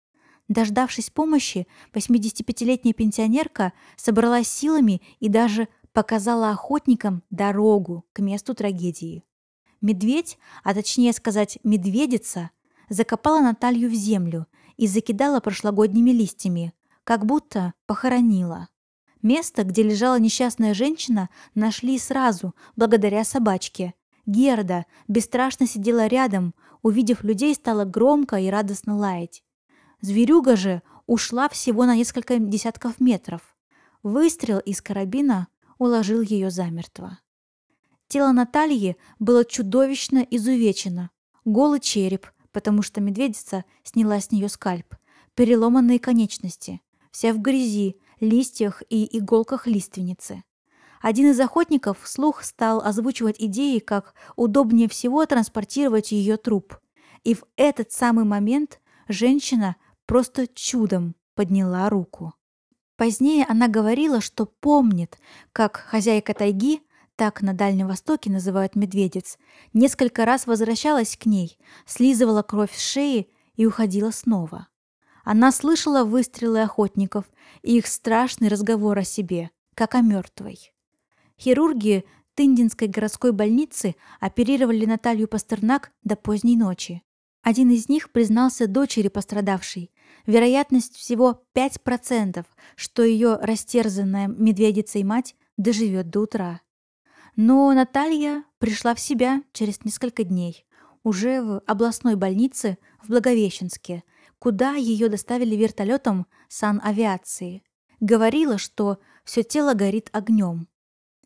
Дождавшись 0.48 1.10
помощи, 1.10 1.68
85-летняя 1.94 2.92
пенсионерка 2.92 3.72
собралась 3.96 4.48
силами 4.48 5.00
и 5.20 5.28
даже 5.28 5.68
показала 5.92 6.50
охотникам 6.50 7.22
дорогу 7.30 8.04
к 8.12 8.18
месту 8.20 8.54
трагедии. 8.54 9.24
Медведь, 9.80 10.38
а 10.64 10.74
точнее 10.74 11.12
сказать 11.12 11.58
медведица, 11.62 12.50
закопала 12.88 13.40
Наталью 13.40 13.88
в 13.88 13.94
землю 13.94 14.46
и 14.76 14.86
закидала 14.86 15.40
прошлогодними 15.40 16.10
листьями, 16.10 16.74
как 17.04 17.24
будто 17.24 17.74
похоронила. 17.86 18.68
Место, 19.22 19.64
где 19.64 19.82
лежала 19.82 20.18
несчастная 20.18 20.74
женщина, 20.74 21.28
нашли 21.54 21.98
сразу, 21.98 22.54
благодаря 22.76 23.24
собачке. 23.24 23.94
Герда 24.30 24.86
бесстрашно 25.08 25.66
сидела 25.66 26.06
рядом, 26.06 26.54
увидев 26.82 27.24
людей, 27.24 27.52
стала 27.54 27.84
громко 27.84 28.36
и 28.36 28.48
радостно 28.48 28.96
лаять. 28.96 29.42
Зверюга 30.02 30.54
же 30.54 30.82
ушла 31.06 31.48
всего 31.48 31.84
на 31.84 31.96
несколько 31.96 32.38
десятков 32.38 33.00
метров. 33.00 33.56
Выстрел 34.04 34.60
из 34.60 34.80
карабина 34.80 35.48
уложил 35.78 36.20
ее 36.20 36.50
замертво. 36.50 37.18
Тело 38.06 38.30
Натальи 38.30 38.96
было 39.18 39.44
чудовищно 39.44 40.24
изувечено. 40.30 41.10
Голый 41.44 41.80
череп, 41.80 42.28
потому 42.52 42.82
что 42.82 43.00
медведица 43.00 43.64
сняла 43.82 44.20
с 44.20 44.30
нее 44.30 44.48
скальп, 44.48 44.94
переломанные 45.34 45.98
конечности, 45.98 46.80
вся 47.10 47.32
в 47.32 47.40
грязи, 47.40 47.96
листьях 48.20 48.84
и 48.88 49.18
иголках 49.18 49.66
лиственницы. 49.66 50.44
Один 51.00 51.30
из 51.30 51.40
охотников 51.40 52.02
вслух 52.02 52.42
стал 52.42 52.82
озвучивать 52.82 53.36
идеи, 53.38 53.78
как 53.78 54.14
удобнее 54.36 54.88
всего 54.88 55.24
транспортировать 55.24 56.12
ее 56.12 56.36
труп. 56.36 56.76
И 57.24 57.34
в 57.34 57.44
этот 57.56 57.90
самый 57.90 58.24
момент 58.24 58.80
женщина 59.08 59.76
просто 60.06 60.46
чудом 60.46 61.14
подняла 61.34 61.88
руку. 61.88 62.34
Позднее 62.96 63.46
она 63.48 63.68
говорила, 63.68 64.20
что 64.20 64.44
помнит, 64.44 65.18
как 65.52 65.78
хозяйка 65.78 66.34
тайги, 66.34 66.82
так 67.16 67.40
на 67.40 67.54
Дальнем 67.54 67.88
Востоке 67.88 68.30
называют 68.30 68.76
медведец, 68.76 69.38
несколько 69.72 70.26
раз 70.26 70.46
возвращалась 70.46 71.16
к 71.16 71.24
ней, 71.24 71.58
слизывала 71.86 72.42
кровь 72.42 72.74
с 72.74 72.80
шеи 72.80 73.30
и 73.56 73.64
уходила 73.64 74.10
снова. 74.10 74.68
Она 75.24 75.52
слышала 75.52 76.04
выстрелы 76.04 76.62
охотников 76.62 77.24
и 77.62 77.78
их 77.78 77.86
страшный 77.86 78.48
разговор 78.48 78.98
о 78.98 79.04
себе, 79.04 79.50
как 79.74 79.94
о 79.94 80.00
мертвой. 80.00 80.72
Хирурги 81.40 82.04
Тындинской 82.34 82.88
городской 82.88 83.32
больницы 83.32 83.96
оперировали 84.20 84.84
Наталью 84.84 85.26
Пастернак 85.26 85.90
до 86.04 86.14
поздней 86.16 86.56
ночи. 86.56 87.02
Один 87.42 87.70
из 87.70 87.88
них 87.88 88.12
признался 88.12 88.66
дочери 88.66 89.08
пострадавшей. 89.08 89.90
Вероятность 90.26 90.96
всего 90.96 91.42
5%, 91.54 92.44
что 92.76 93.02
ее 93.02 93.36
растерзанная 93.36 94.28
медведицей 94.28 95.02
мать 95.02 95.34
доживет 95.56 96.10
до 96.10 96.20
утра. 96.20 96.60
Но 97.36 97.72
Наталья 97.72 98.44
пришла 98.58 98.94
в 98.94 99.00
себя 99.00 99.42
через 99.54 99.82
несколько 99.82 100.24
дней, 100.24 100.66
уже 101.04 101.40
в 101.40 101.60
областной 101.66 102.16
больнице 102.16 102.76
в 103.02 103.08
Благовещенске, 103.08 104.04
куда 104.38 104.74
ее 104.74 105.08
доставили 105.08 105.56
вертолетом 105.56 106.26
санавиации. 106.48 107.62
Говорила, 107.98 108.58
что 108.58 108.98
все 109.24 109.42
тело 109.42 109.72
горит 109.72 110.10
огнем. 110.12 110.68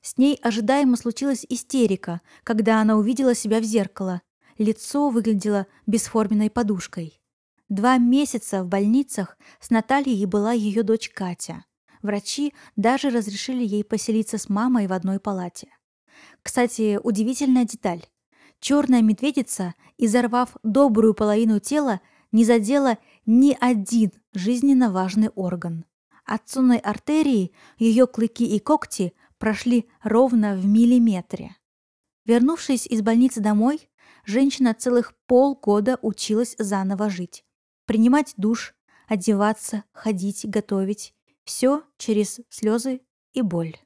С 0.04 0.18
ней 0.18 0.38
ожидаемо 0.42 0.99
случилась 0.99 1.46
истерика, 1.49 2.20
когда 2.44 2.82
она 2.82 2.96
увидела 2.96 3.34
себя 3.34 3.58
в 3.58 3.64
зеркало. 3.64 4.20
Лицо 4.58 5.08
выглядело 5.08 5.66
бесформенной 5.87 6.50
подушкой. 6.50 7.23
Два 7.70 7.96
месяца 7.96 8.62
в 8.62 8.68
больницах 8.68 9.38
с 9.61 9.70
Натальей 9.70 10.26
была 10.26 10.52
ее 10.52 10.82
дочь 10.82 11.08
Катя. 11.08 11.64
Врачи 12.02 12.52
даже 12.76 13.08
разрешили 13.08 13.64
ей 13.64 13.82
поселиться 13.82 14.37
с 14.37 14.50
мамой 14.50 14.88
в 14.88 14.92
одной 14.92 15.20
палате. 15.20 15.68
Кстати, 16.42 17.00
удивительная 17.02 17.64
деталь. 17.64 18.04
Черная 18.61 19.00
медведица, 19.00 19.73
изорвав 19.96 20.54
добрую 20.62 21.14
половину 21.14 21.61
тела, 21.61 22.02
не 22.30 22.44
задела 22.44 22.99
ни 23.25 23.56
один 23.58 24.12
жизненно 24.34 24.90
важный 24.90 25.30
орган. 25.30 25.87
От 26.26 26.49
сонной 26.49 26.78
артерии 26.78 27.52
ее 27.78 28.06
клыки 28.06 28.44
и 28.46 28.58
когти 28.58 29.14
прошли 29.38 29.88
ровно 30.03 30.55
в 30.55 30.67
миллиметре. 30.67 31.57
Вернувшись 32.25 32.87
из 32.87 33.03
больницы 33.03 33.41
домой, 33.41 33.88
женщина 34.25 34.75
целых 34.75 35.14
полгода 35.26 35.99
училась 36.03 36.57
заново 36.59 37.11
жить. 37.11 37.45
Принимать 37.87 38.35
душ, 38.37 38.75
одеваться, 39.07 39.85
ходить, 39.93 40.49
готовить. 40.49 41.14
Все 41.45 41.83
через 41.99 42.41
слезы 42.49 43.03
и 43.35 43.43
боль. 43.43 43.76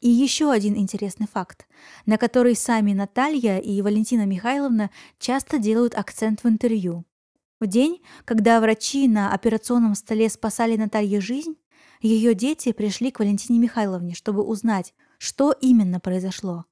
И 0.00 0.08
еще 0.08 0.50
один 0.50 0.76
интересный 0.76 1.28
факт, 1.28 1.68
на 2.06 2.18
который 2.18 2.56
сами 2.56 2.92
Наталья 2.92 3.58
и 3.58 3.80
Валентина 3.82 4.26
Михайловна 4.26 4.90
часто 5.20 5.60
делают 5.60 5.94
акцент 5.94 6.42
в 6.42 6.48
интервью. 6.48 7.04
В 7.60 7.68
день, 7.68 8.02
когда 8.24 8.60
врачи 8.60 9.06
на 9.06 9.32
операционном 9.32 9.94
столе 9.94 10.28
спасали 10.28 10.76
Наталье 10.76 11.20
жизнь, 11.20 11.54
ее 12.02 12.34
дети 12.34 12.72
пришли 12.72 13.10
к 13.10 13.20
Валентине 13.20 13.58
Михайловне, 13.58 14.14
чтобы 14.14 14.42
узнать, 14.42 14.94
что 15.18 15.52
именно 15.52 16.00
произошло. 16.00 16.64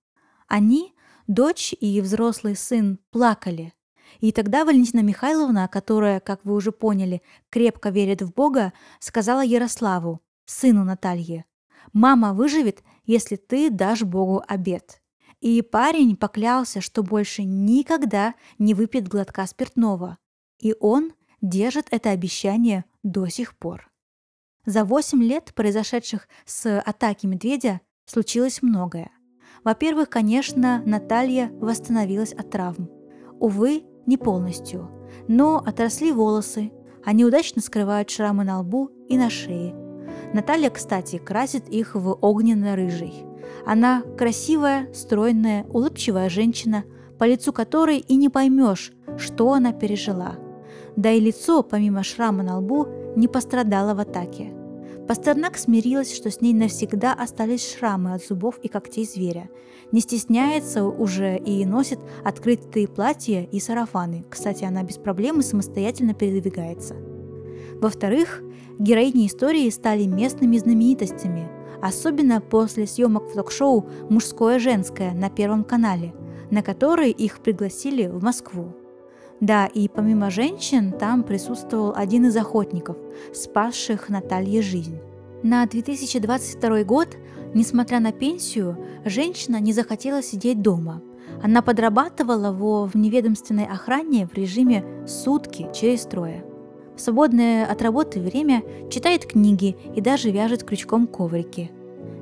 Они, 0.49 0.95
дочь 1.29 1.73
и 1.79 2.01
взрослый 2.01 2.57
сын, 2.57 2.99
плакали. 3.11 3.73
И 4.19 4.33
тогда 4.33 4.65
Валентина 4.65 5.03
Михайловна, 5.03 5.69
которая, 5.69 6.19
как 6.19 6.45
вы 6.45 6.55
уже 6.55 6.73
поняли, 6.73 7.23
крепко 7.49 7.91
верит 7.91 8.23
в 8.23 8.33
Бога, 8.33 8.73
сказала 8.99 9.41
Ярославу, 9.45 10.21
сыну 10.47 10.85
Натальи, 10.85 11.45
«Мама 11.93 12.35
выживет, 12.35 12.83
если 13.05 13.37
ты 13.37 13.71
дашь 13.71 14.03
Богу 14.03 14.43
обед». 14.47 15.01
И 15.41 15.63
парень 15.63 16.17
поклялся, 16.17 16.81
что 16.81 17.03
больше 17.03 17.45
никогда 17.45 18.35
не 18.59 18.75
выпьет 18.75 19.09
глотка 19.09 19.47
спиртного. 19.47 20.19
И 20.59 20.75
он 20.79 21.13
держит 21.41 21.87
это 21.91 22.11
обещание 22.11 22.85
до 23.03 23.27
сих 23.29 23.57
пор. 23.57 23.90
За 24.71 24.85
8 24.85 25.21
лет, 25.21 25.53
произошедших 25.57 26.29
с 26.47 26.79
атаки 26.79 27.27
медведя, 27.27 27.81
случилось 28.07 28.63
многое. 28.63 29.11
Во-первых, 29.65 30.09
конечно, 30.09 30.81
Наталья 30.87 31.51
восстановилась 31.55 32.33
от 32.33 32.51
травм. 32.51 32.89
Увы, 33.41 33.83
не 34.07 34.17
полностью. 34.17 34.89
Но 35.27 35.57
отросли 35.57 36.13
волосы. 36.13 36.71
Они 37.05 37.25
удачно 37.25 37.61
скрывают 37.61 38.11
шрамы 38.11 38.45
на 38.45 38.61
лбу 38.61 38.91
и 39.09 39.19
на 39.19 39.29
шее. 39.29 39.75
Наталья, 40.33 40.71
кстати, 40.71 41.19
красит 41.19 41.69
их 41.69 41.97
в 41.97 42.13
огненно-рыжий. 42.21 43.25
Она 43.67 44.05
красивая, 44.17 44.89
стройная, 44.95 45.65
улыбчивая 45.65 46.29
женщина, 46.29 46.85
по 47.19 47.25
лицу 47.25 47.53
которой 47.53 47.99
и 47.99 48.15
не 48.15 48.29
поймешь, 48.29 48.93
что 49.19 49.53
она 49.53 49.73
пережила. 49.73 50.37
Да 50.95 51.11
и 51.11 51.19
лицо, 51.19 51.65
помимо 51.65 52.05
шрама 52.05 52.45
на 52.45 52.59
лбу, 52.59 52.87
не 53.17 53.27
пострадало 53.27 53.95
в 53.95 53.99
атаке. 53.99 54.60
Пастернак 55.11 55.59
смирилась, 55.59 56.15
что 56.15 56.31
с 56.31 56.41
ней 56.41 56.55
навсегда 56.55 57.13
остались 57.15 57.75
шрамы 57.75 58.15
от 58.15 58.25
зубов 58.25 58.61
и 58.63 58.69
когтей 58.69 59.05
зверя. 59.05 59.51
Не 59.91 60.03
стесняется 60.03 60.85
уже 60.85 61.37
и 61.37 61.65
носит 61.65 61.99
открытые 62.23 62.87
платья 62.87 63.43
и 63.43 63.59
сарафаны. 63.59 64.25
Кстати, 64.31 64.63
она 64.63 64.85
без 64.85 64.99
проблем 64.99 65.41
и 65.41 65.43
самостоятельно 65.43 66.15
передвигается. 66.15 66.95
Во-вторых, 67.81 68.41
героини 68.79 69.27
истории 69.27 69.69
стали 69.71 70.05
местными 70.05 70.57
знаменитостями, 70.59 71.49
особенно 71.83 72.41
после 72.41 72.87
съемок 72.87 73.25
в 73.31 73.35
ток-шоу 73.35 73.89
«Мужское-женское» 74.11 75.13
на 75.13 75.29
Первом 75.29 75.65
канале, 75.65 76.15
на 76.53 76.63
который 76.63 77.11
их 77.11 77.41
пригласили 77.41 78.07
в 78.07 78.23
Москву. 78.23 78.77
Да, 79.41 79.67
и 79.67 79.89
помимо 79.89 80.31
женщин 80.31 80.93
там 80.93 81.23
присутствовал 81.23 81.95
один 81.97 82.27
из 82.27 82.37
охотников, 82.37 82.97
спасших 83.33 84.11
Наталье 84.11 84.61
жизнь. 84.61 84.99
На 85.43 85.65
2022 85.65 86.85
год, 86.85 87.17
несмотря 87.55 88.01
на 88.01 88.13
пенсию, 88.13 88.77
женщина 89.07 89.59
не 89.59 89.73
захотела 89.73 90.23
сидеть 90.23 90.61
дома. 90.61 91.01
Она 91.43 91.63
подрабатывала 91.63 92.53
во 92.53 92.85
вневедомственной 92.85 93.65
охране 93.65 94.27
в 94.27 94.35
режиме 94.35 94.85
сутки 95.07 95.69
через 95.73 96.03
трое. 96.03 96.45
В 96.95 97.01
свободное 97.01 97.65
от 97.65 97.81
работы 97.81 98.21
время 98.21 98.63
читает 98.91 99.25
книги 99.25 99.75
и 99.97 100.03
даже 100.03 100.31
вяжет 100.31 100.65
крючком 100.65 101.07
коврики. 101.07 101.71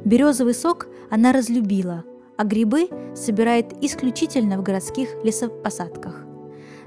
Березовый 0.05 0.55
сок 0.55 0.87
она 1.11 1.33
разлюбила, 1.33 2.05
а 2.37 2.45
грибы 2.45 2.89
собирает 3.17 3.75
исключительно 3.83 4.57
в 4.57 4.63
городских 4.63 5.09
лесопосадках. 5.25 6.28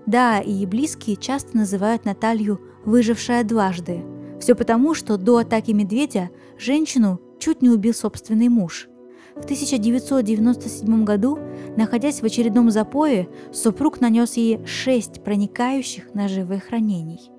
Да, 0.05 0.39
и 0.39 0.65
близкие 0.65 1.15
часто 1.15 1.55
называют 1.55 2.05
Наталью 2.05 2.60
«выжившая 2.86 3.43
дважды». 3.43 4.03
Все 4.39 4.55
потому, 4.55 4.96
что 4.96 5.17
до 5.17 5.38
атаки 5.38 5.72
медведя 5.72 6.31
женщину 6.58 7.22
чуть 7.39 7.62
не 7.62 7.70
убил 7.70 7.93
собственный 7.93 8.50
муж. 8.50 8.88
В 9.36 9.43
1997 9.46 11.05
году, 11.05 11.39
находясь 11.77 12.22
в 12.22 12.25
очередном 12.25 12.72
запое, 12.72 13.29
супруг 13.53 14.01
нанес 14.01 14.34
ей 14.34 14.65
шесть 14.65 15.24
проникающих 15.24 16.13
ножевых 16.13 16.70
ранений. 16.72 17.31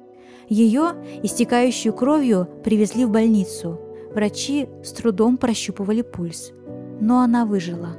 Ее, 0.49 0.95
истекающую 1.23 1.93
кровью, 1.93 2.49
привезли 2.65 3.05
в 3.05 3.11
больницу. 3.11 3.81
Врачи 4.15 4.69
с 4.85 4.93
трудом 4.93 5.37
прощупывали 5.37 6.03
пульс. 6.03 6.53
Но 7.01 7.21
она 7.21 7.45
выжила. 7.47 7.97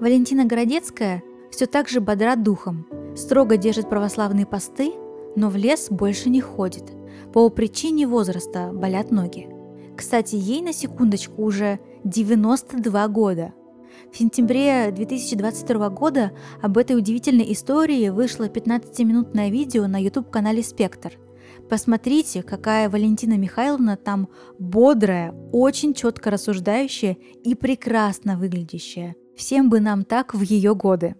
Валентина 0.00 0.44
Городецкая 0.44 1.22
все 1.50 1.66
так 1.66 1.88
же 1.88 2.00
бодра 2.00 2.34
духом, 2.34 2.86
строго 3.16 3.56
держит 3.56 3.88
православные 3.88 4.46
посты, 4.46 4.92
но 5.36 5.48
в 5.48 5.56
лес 5.56 5.88
больше 5.90 6.30
не 6.30 6.40
ходит. 6.40 6.92
По 7.32 7.48
причине 7.48 8.06
возраста 8.06 8.70
болят 8.72 9.10
ноги. 9.10 9.48
Кстати, 9.96 10.36
ей 10.36 10.62
на 10.62 10.72
секундочку 10.72 11.42
уже 11.42 11.78
92 12.04 13.08
года. 13.08 13.52
В 14.12 14.18
сентябре 14.18 14.90
2022 14.90 15.90
года 15.90 16.32
об 16.60 16.78
этой 16.78 16.96
удивительной 16.96 17.52
истории 17.52 18.08
вышло 18.08 18.48
15-минутное 18.48 19.50
видео 19.50 19.86
на 19.86 20.02
YouTube-канале 20.02 20.62
«Спектр». 20.62 21.18
Посмотрите, 21.68 22.42
какая 22.42 22.90
Валентина 22.90 23.38
Михайловна 23.38 23.96
там 23.96 24.28
бодрая, 24.58 25.32
очень 25.52 25.94
четко 25.94 26.30
рассуждающая 26.30 27.16
и 27.44 27.54
прекрасно 27.54 28.36
выглядящая. 28.36 29.14
Всем 29.36 29.70
бы 29.70 29.80
нам 29.80 30.04
так 30.04 30.34
в 30.34 30.42
ее 30.42 30.74
годы. 30.74 31.14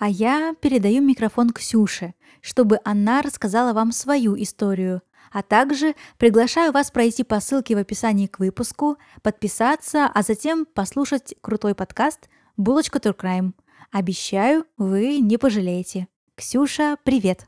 А 0.00 0.08
я 0.08 0.54
передаю 0.62 1.02
микрофон 1.02 1.50
Ксюше, 1.50 2.14
чтобы 2.40 2.78
она 2.84 3.20
рассказала 3.20 3.74
вам 3.74 3.92
свою 3.92 4.34
историю, 4.42 5.02
а 5.30 5.42
также 5.42 5.94
приглашаю 6.16 6.72
вас 6.72 6.90
пройти 6.90 7.22
по 7.22 7.38
ссылке 7.38 7.74
в 7.74 7.78
описании 7.78 8.26
к 8.26 8.38
выпуску, 8.38 8.96
подписаться, 9.20 10.06
а 10.06 10.22
затем 10.22 10.64
послушать 10.64 11.34
крутой 11.42 11.74
подкаст 11.74 12.30
«Булочка 12.56 12.98
Туркрайм». 12.98 13.54
Обещаю, 13.92 14.64
вы 14.78 15.18
не 15.18 15.36
пожалеете. 15.36 16.08
Ксюша, 16.34 16.96
привет! 17.04 17.46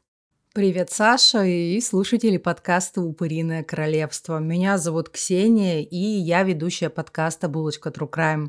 Привет, 0.52 0.90
Саша 0.90 1.46
и 1.46 1.80
слушатели 1.80 2.36
подкаста 2.36 3.00
«Упыриное 3.00 3.62
королевство». 3.62 4.38
Меня 4.40 4.76
зовут 4.76 5.08
Ксения, 5.08 5.80
и 5.80 5.96
я 5.96 6.42
ведущая 6.42 6.90
подкаста 6.90 7.48
«Булочка 7.48 7.88
True 7.88 8.10
Crime». 8.10 8.48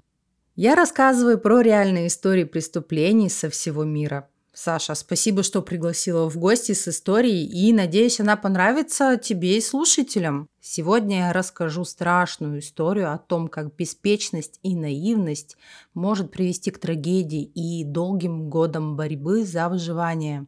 Я 0.55 0.75
рассказываю 0.75 1.39
про 1.39 1.61
реальные 1.61 2.07
истории 2.07 2.43
преступлений 2.43 3.27
со 3.27 3.49
всего 3.49 3.85
мира. 3.85 4.29
Саша, 4.53 4.93
спасибо, 4.93 5.41
что 5.41 5.63
пригласила 5.63 6.29
в 6.29 6.37
гости 6.37 6.73
с 6.73 6.87
историей, 6.87 7.47
и 7.47 7.73
надеюсь, 7.73 8.19
она 8.19 8.37
понравится 8.37 9.17
тебе 9.17 9.57
и 9.57 9.61
слушателям. 9.61 10.47
Сегодня 10.61 11.17
я 11.17 11.33
расскажу 11.33 11.85
страшную 11.85 12.59
историю 12.59 13.11
о 13.11 13.17
том, 13.17 13.47
как 13.47 13.75
беспечность 13.75 14.59
и 14.61 14.75
наивность 14.75 15.57
может 15.95 16.29
привести 16.29 16.69
к 16.69 16.77
трагедии 16.77 17.41
и 17.41 17.83
долгим 17.83 18.51
годам 18.51 18.95
борьбы 18.95 19.45
за 19.45 19.69
выживание. 19.69 20.45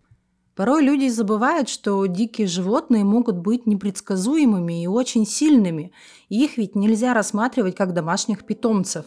Порой 0.53 0.83
люди 0.83 1.07
забывают, 1.09 1.67
что 1.67 2.05
дикие 2.05 2.45
животные 2.45 3.03
могут 3.03 3.37
быть 3.37 3.65
непредсказуемыми 3.65 4.83
и 4.83 4.87
очень 4.87 5.25
сильными. 5.25 5.93
Их 6.29 6.57
ведь 6.57 6.75
нельзя 6.75 7.15
рассматривать 7.15 7.75
как 7.75 7.95
домашних 7.95 8.45
питомцев. 8.45 9.05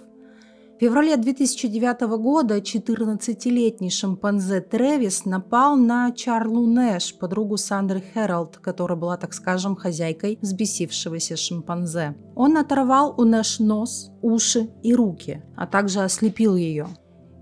В 0.79 0.81
феврале 0.81 1.17
2009 1.17 2.03
года 2.23 2.59
14-летний 2.59 3.91
шимпанзе 3.91 4.61
Тревис 4.61 5.25
напал 5.25 5.75
на 5.75 6.13
Чарлу 6.13 6.69
Нэш, 6.69 7.19
подругу 7.19 7.57
Сандры 7.57 8.01
Хэролд, 8.01 8.59
которая 8.59 8.97
была, 8.97 9.17
так 9.17 9.35
скажем, 9.35 9.75
хозяйкой 9.75 10.39
взбесившегося 10.41 11.37
шимпанзе. 11.37 12.15
Он 12.37 12.57
оторвал 12.57 13.13
у 13.19 13.25
Нэш 13.25 13.59
нос, 13.59 14.13
уши 14.23 14.71
и 14.85 14.95
руки, 14.95 15.43
а 15.57 15.67
также 15.67 15.99
ослепил 15.99 16.55
ее. 16.55 16.87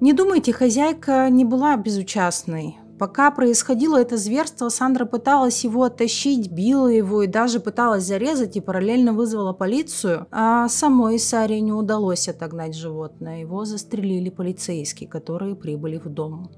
Не 0.01 0.15
думайте, 0.15 0.55
хозяйка 0.55 1.29
не 1.29 1.45
была 1.45 1.77
безучастной. 1.77 2.79
Пока 2.99 3.31
происходило 3.31 4.01
это 4.01 4.17
зверство, 4.17 4.71
Сандра 4.71 5.05
пыталась 5.05 5.65
его 5.65 5.85
оттащить, 5.85 6.51
била 6.51 6.89
его 6.89 7.23
и 7.23 7.27
даже 7.27 7.61
пыталась 7.61 8.05
зарезать 8.05 8.57
и 8.57 8.61
параллельно 8.61 9.13
вызвала 9.13 9.53
полицию, 9.53 10.27
а 10.31 10.69
самой 10.69 11.19
Саре 11.19 11.61
не 11.61 11.73
удалось 11.73 12.29
отогнать 12.29 12.75
животное. 12.75 13.41
Его 13.41 13.65
застрелили 13.67 14.31
полицейские, 14.31 15.09
которые 15.09 15.57
прибыли 15.57 15.99
в 15.99 16.09
дом. 16.09 16.51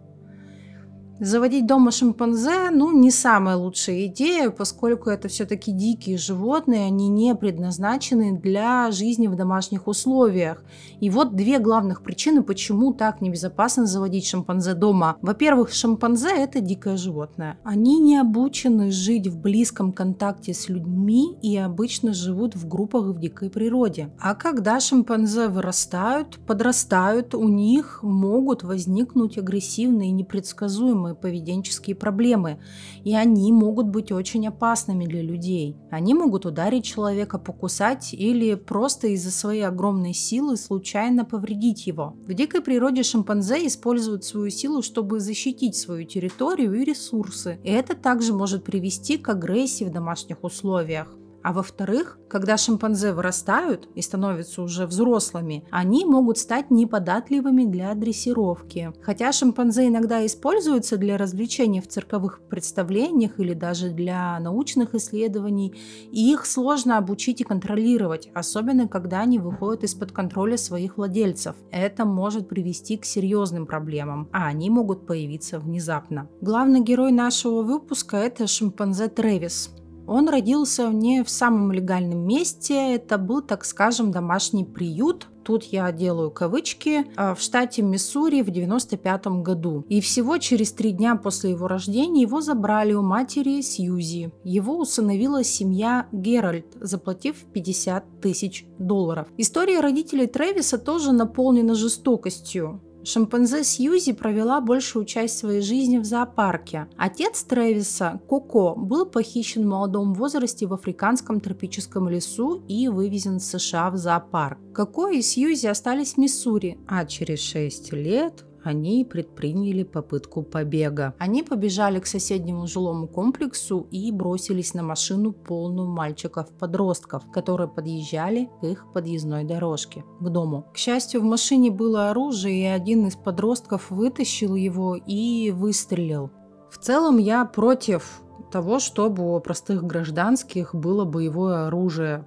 Заводить 1.21 1.67
дома 1.67 1.91
шимпанзе, 1.91 2.71
ну, 2.71 2.97
не 2.97 3.11
самая 3.11 3.57
лучшая 3.57 4.07
идея, 4.07 4.51
поскольку 4.51 5.11
это 5.11 5.27
все-таки 5.27 5.73
дикие 5.73 6.17
животные, 6.17 6.87
они 6.87 7.09
не 7.09 7.35
предназначены 7.35 8.39
для 8.39 8.91
жизни 8.93 9.27
в 9.27 9.35
домашних 9.35 9.89
условиях. 9.89 10.63
И 11.01 11.11
вот 11.11 11.35
две 11.35 11.59
главных 11.59 12.03
причины, 12.03 12.45
почему 12.45 12.93
так 12.93 13.21
небезопасно 13.21 13.87
заводить 13.87 14.27
шимпанзе 14.27 14.75
дома. 14.75 15.17
Во-первых, 15.21 15.73
шимпанзе– 15.73 16.31
это 16.37 16.61
дикое 16.61 16.97
животное. 16.97 17.59
Они 17.65 17.99
не 17.99 18.17
обучены 18.19 18.93
жить 18.93 19.27
в 19.27 19.41
близком 19.41 19.93
контакте 19.93 20.55
с 20.55 20.69
людьми 20.69 21.37
и 21.43 21.57
обычно 21.57 22.15
живут 22.15 22.55
в 22.55 22.69
группах 22.69 23.07
в 23.07 23.19
дикой 23.19 23.51
природе. 23.51 24.11
А 24.21 24.37
когда 24.37 24.79
шимпанзе 24.79 25.49
вырастают, 25.49 26.39
подрастают, 26.47 27.35
у 27.35 27.49
них 27.49 28.05
могут 28.05 28.63
возникнуть 28.63 29.37
агрессивные 29.37 30.13
непредсказуемые 30.13 31.08
самые 31.09 31.15
поведенческие 31.15 31.97
проблемы, 31.97 32.59
и 33.05 33.15
они 33.15 33.53
могут 33.53 33.87
быть 33.87 34.13
очень 34.13 34.47
опасными 34.49 35.07
для 35.07 35.23
людей. 35.23 35.77
Они 35.91 36.15
могут 36.15 36.47
ударить 36.47 36.85
человека, 36.85 37.39
покусать 37.39 38.13
или 38.13 38.55
просто 38.55 39.09
из-за 39.09 39.31
своей 39.31 39.63
огромной 39.63 40.15
силы 40.15 40.57
случайно 40.57 41.25
повредить 41.25 41.87
его. 41.87 42.15
В 42.27 42.35
дикой 42.35 42.61
природе 42.61 43.03
шимпанзе 43.03 43.67
используют 43.67 44.25
свою 44.25 44.51
силу, 44.51 44.83
чтобы 44.83 45.21
защитить 45.21 45.77
свою 45.77 46.05
территорию 46.05 46.75
и 46.75 46.85
ресурсы, 46.85 47.59
и 47.65 47.71
это 47.71 47.95
также 47.95 48.33
может 48.33 48.65
привести 48.65 49.17
к 49.19 49.29
агрессии 49.29 49.85
в 49.85 49.93
домашних 49.93 50.45
условиях. 50.45 51.09
А 51.49 51.53
во-вторых, 51.55 52.19
когда 52.29 52.59
шимпанзе 52.59 53.15
вырастают 53.15 53.89
и 53.95 54.03
становятся 54.03 54.61
уже 54.61 54.87
взрослыми, 54.87 55.65
они 55.71 56.05
могут 56.05 56.37
стать 56.37 56.71
неподатливыми 56.71 57.65
для 57.65 57.95
дрессировки. 57.95 58.93
Хотя 59.01 59.33
шимпанзе 59.33 59.89
иногда 59.89 60.27
используются 60.27 60.99
для 60.99 61.17
развлечения 61.17 61.81
в 61.81 61.89
цирковых 61.89 62.43
представлениях 62.51 63.41
или 63.41 63.55
даже 63.55 63.89
для 63.89 64.39
научных 64.41 64.95
исследований, 64.95 65.75
и 66.13 66.31
их 66.31 66.45
сложно 66.45 66.99
обучить 66.99 67.41
и 67.41 67.45
контролировать, 67.45 68.29
особенно 68.35 68.87
когда 68.87 69.21
они 69.21 69.39
выходят 69.39 69.85
из-под 69.85 70.13
контроля 70.13 70.59
своих 70.59 70.99
владельцев. 70.99 71.57
Это 71.71 72.05
может 72.05 72.51
привести 72.51 72.99
к 72.99 73.07
серьезным 73.07 73.65
проблемам, 73.65 74.29
а 74.35 74.49
они 74.49 74.69
могут 74.69 75.07
появиться 75.07 75.59
внезапно. 75.59 76.29
Главный 76.43 76.83
герой 76.83 77.11
нашего 77.11 77.63
выпуска 77.63 78.19
это 78.19 78.47
шимпанзе 78.47 79.09
Тревис. 79.09 79.71
Он 80.09 80.29
родился 80.31 80.89
не 80.89 81.23
в 81.23 81.29
самом 81.29 81.71
легальном 81.71 82.27
месте, 82.27 82.95
это 82.95 83.19
был, 83.19 83.43
так 83.43 83.67
скажем, 83.67 84.11
домашний 84.11 84.65
приют, 84.65 85.29
тут 85.45 85.65
я 85.65 85.93
делаю 85.93 86.31
кавычки, 86.31 87.07
а, 87.15 87.35
в 87.35 87.41
штате 87.41 87.83
Миссури 87.83 88.41
в 88.41 88.51
95 88.51 89.43
году. 89.43 89.85
И 89.91 90.01
всего 90.01 90.39
через 90.39 90.73
три 90.73 90.93
дня 90.93 91.17
после 91.17 91.51
его 91.51 91.69
рождения 91.69 92.23
его 92.23 92.41
забрали 92.41 92.95
у 92.95 93.03
матери 93.03 93.61
Сьюзи. 93.61 94.33
Его 94.45 94.79
усыновила 94.79 95.45
семья 95.45 96.07
Геральт, 96.11 96.67
заплатив 96.81 97.45
50 97.53 98.21
тысяч 98.23 98.67
долларов. 98.79 99.29
История 99.37 99.81
родителей 99.81 100.27
Трэвиса 100.27 100.79
тоже 100.79 101.13
наполнена 101.13 101.75
жестокостью. 101.75 102.83
Шимпанзе 103.09 103.65
Сьюзи 103.65 104.13
провела 104.13 104.61
большую 104.61 105.07
часть 105.07 105.39
своей 105.39 105.63
жизни 105.63 105.97
в 105.97 106.05
зоопарке. 106.05 106.89
Отец 106.99 107.43
Трэвиса, 107.43 108.21
Коко, 108.29 108.75
был 108.77 109.07
похищен 109.07 109.63
в 109.63 109.67
молодом 109.67 110.13
возрасте 110.13 110.67
в 110.67 110.75
африканском 110.75 111.41
тропическом 111.41 112.11
лесу 112.11 112.63
и 112.69 112.87
вывезен 112.89 113.39
в 113.39 113.43
США 113.43 113.89
в 113.91 113.97
зоопарк. 113.97 114.59
Коко 114.75 115.09
и 115.09 115.23
Сьюзи 115.23 115.69
остались 115.69 116.15
в 116.15 116.19
Миссури, 116.19 116.77
а 116.87 117.07
через 117.07 117.41
6 117.41 117.95
лет 117.95 118.45
они 118.63 119.05
предприняли 119.05 119.83
попытку 119.83 120.43
побега. 120.43 121.15
Они 121.19 121.43
побежали 121.43 121.99
к 122.01 122.07
соседнему 122.07 122.67
жилому 122.67 123.07
комплексу 123.07 123.87
и 123.91 124.11
бросились 124.13 124.75
на 124.75 124.83
машину, 124.83 125.33
полную 125.33 125.89
мальчиков-подростков, 125.89 127.31
которые 127.31 127.69
подъезжали 127.69 128.49
к 128.61 128.65
их 128.65 128.93
подъездной 128.93 129.45
дорожке, 129.45 130.05
к 130.21 130.29
дому. 130.29 130.67
К 130.73 130.77
счастью, 130.77 131.21
в 131.21 131.25
машине 131.25 131.71
было 131.71 132.11
оружие, 132.11 132.63
и 132.63 132.67
один 132.67 133.07
из 133.07 133.17
подростков 133.17 133.91
вытащил 133.91 134.55
его 134.55 134.97
и 134.97 135.51
выстрелил. 135.51 136.31
В 136.71 136.79
целом 136.79 137.19
я 137.19 137.45
против 137.45 138.23
того, 138.51 138.79
чтобы 138.79 139.35
у 139.35 139.41
простых 139.41 139.85
гражданских 139.85 140.75
было 140.75 141.05
боевое 141.05 141.67
оружие, 141.67 142.27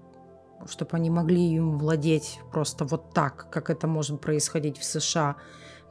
чтобы 0.69 0.91
они 0.93 1.09
могли 1.09 1.55
им 1.55 1.77
владеть 1.77 2.39
просто 2.51 2.85
вот 2.85 3.13
так, 3.13 3.47
как 3.49 3.69
это 3.69 3.87
может 3.87 4.21
происходить 4.21 4.77
в 4.77 4.83
США. 4.83 5.35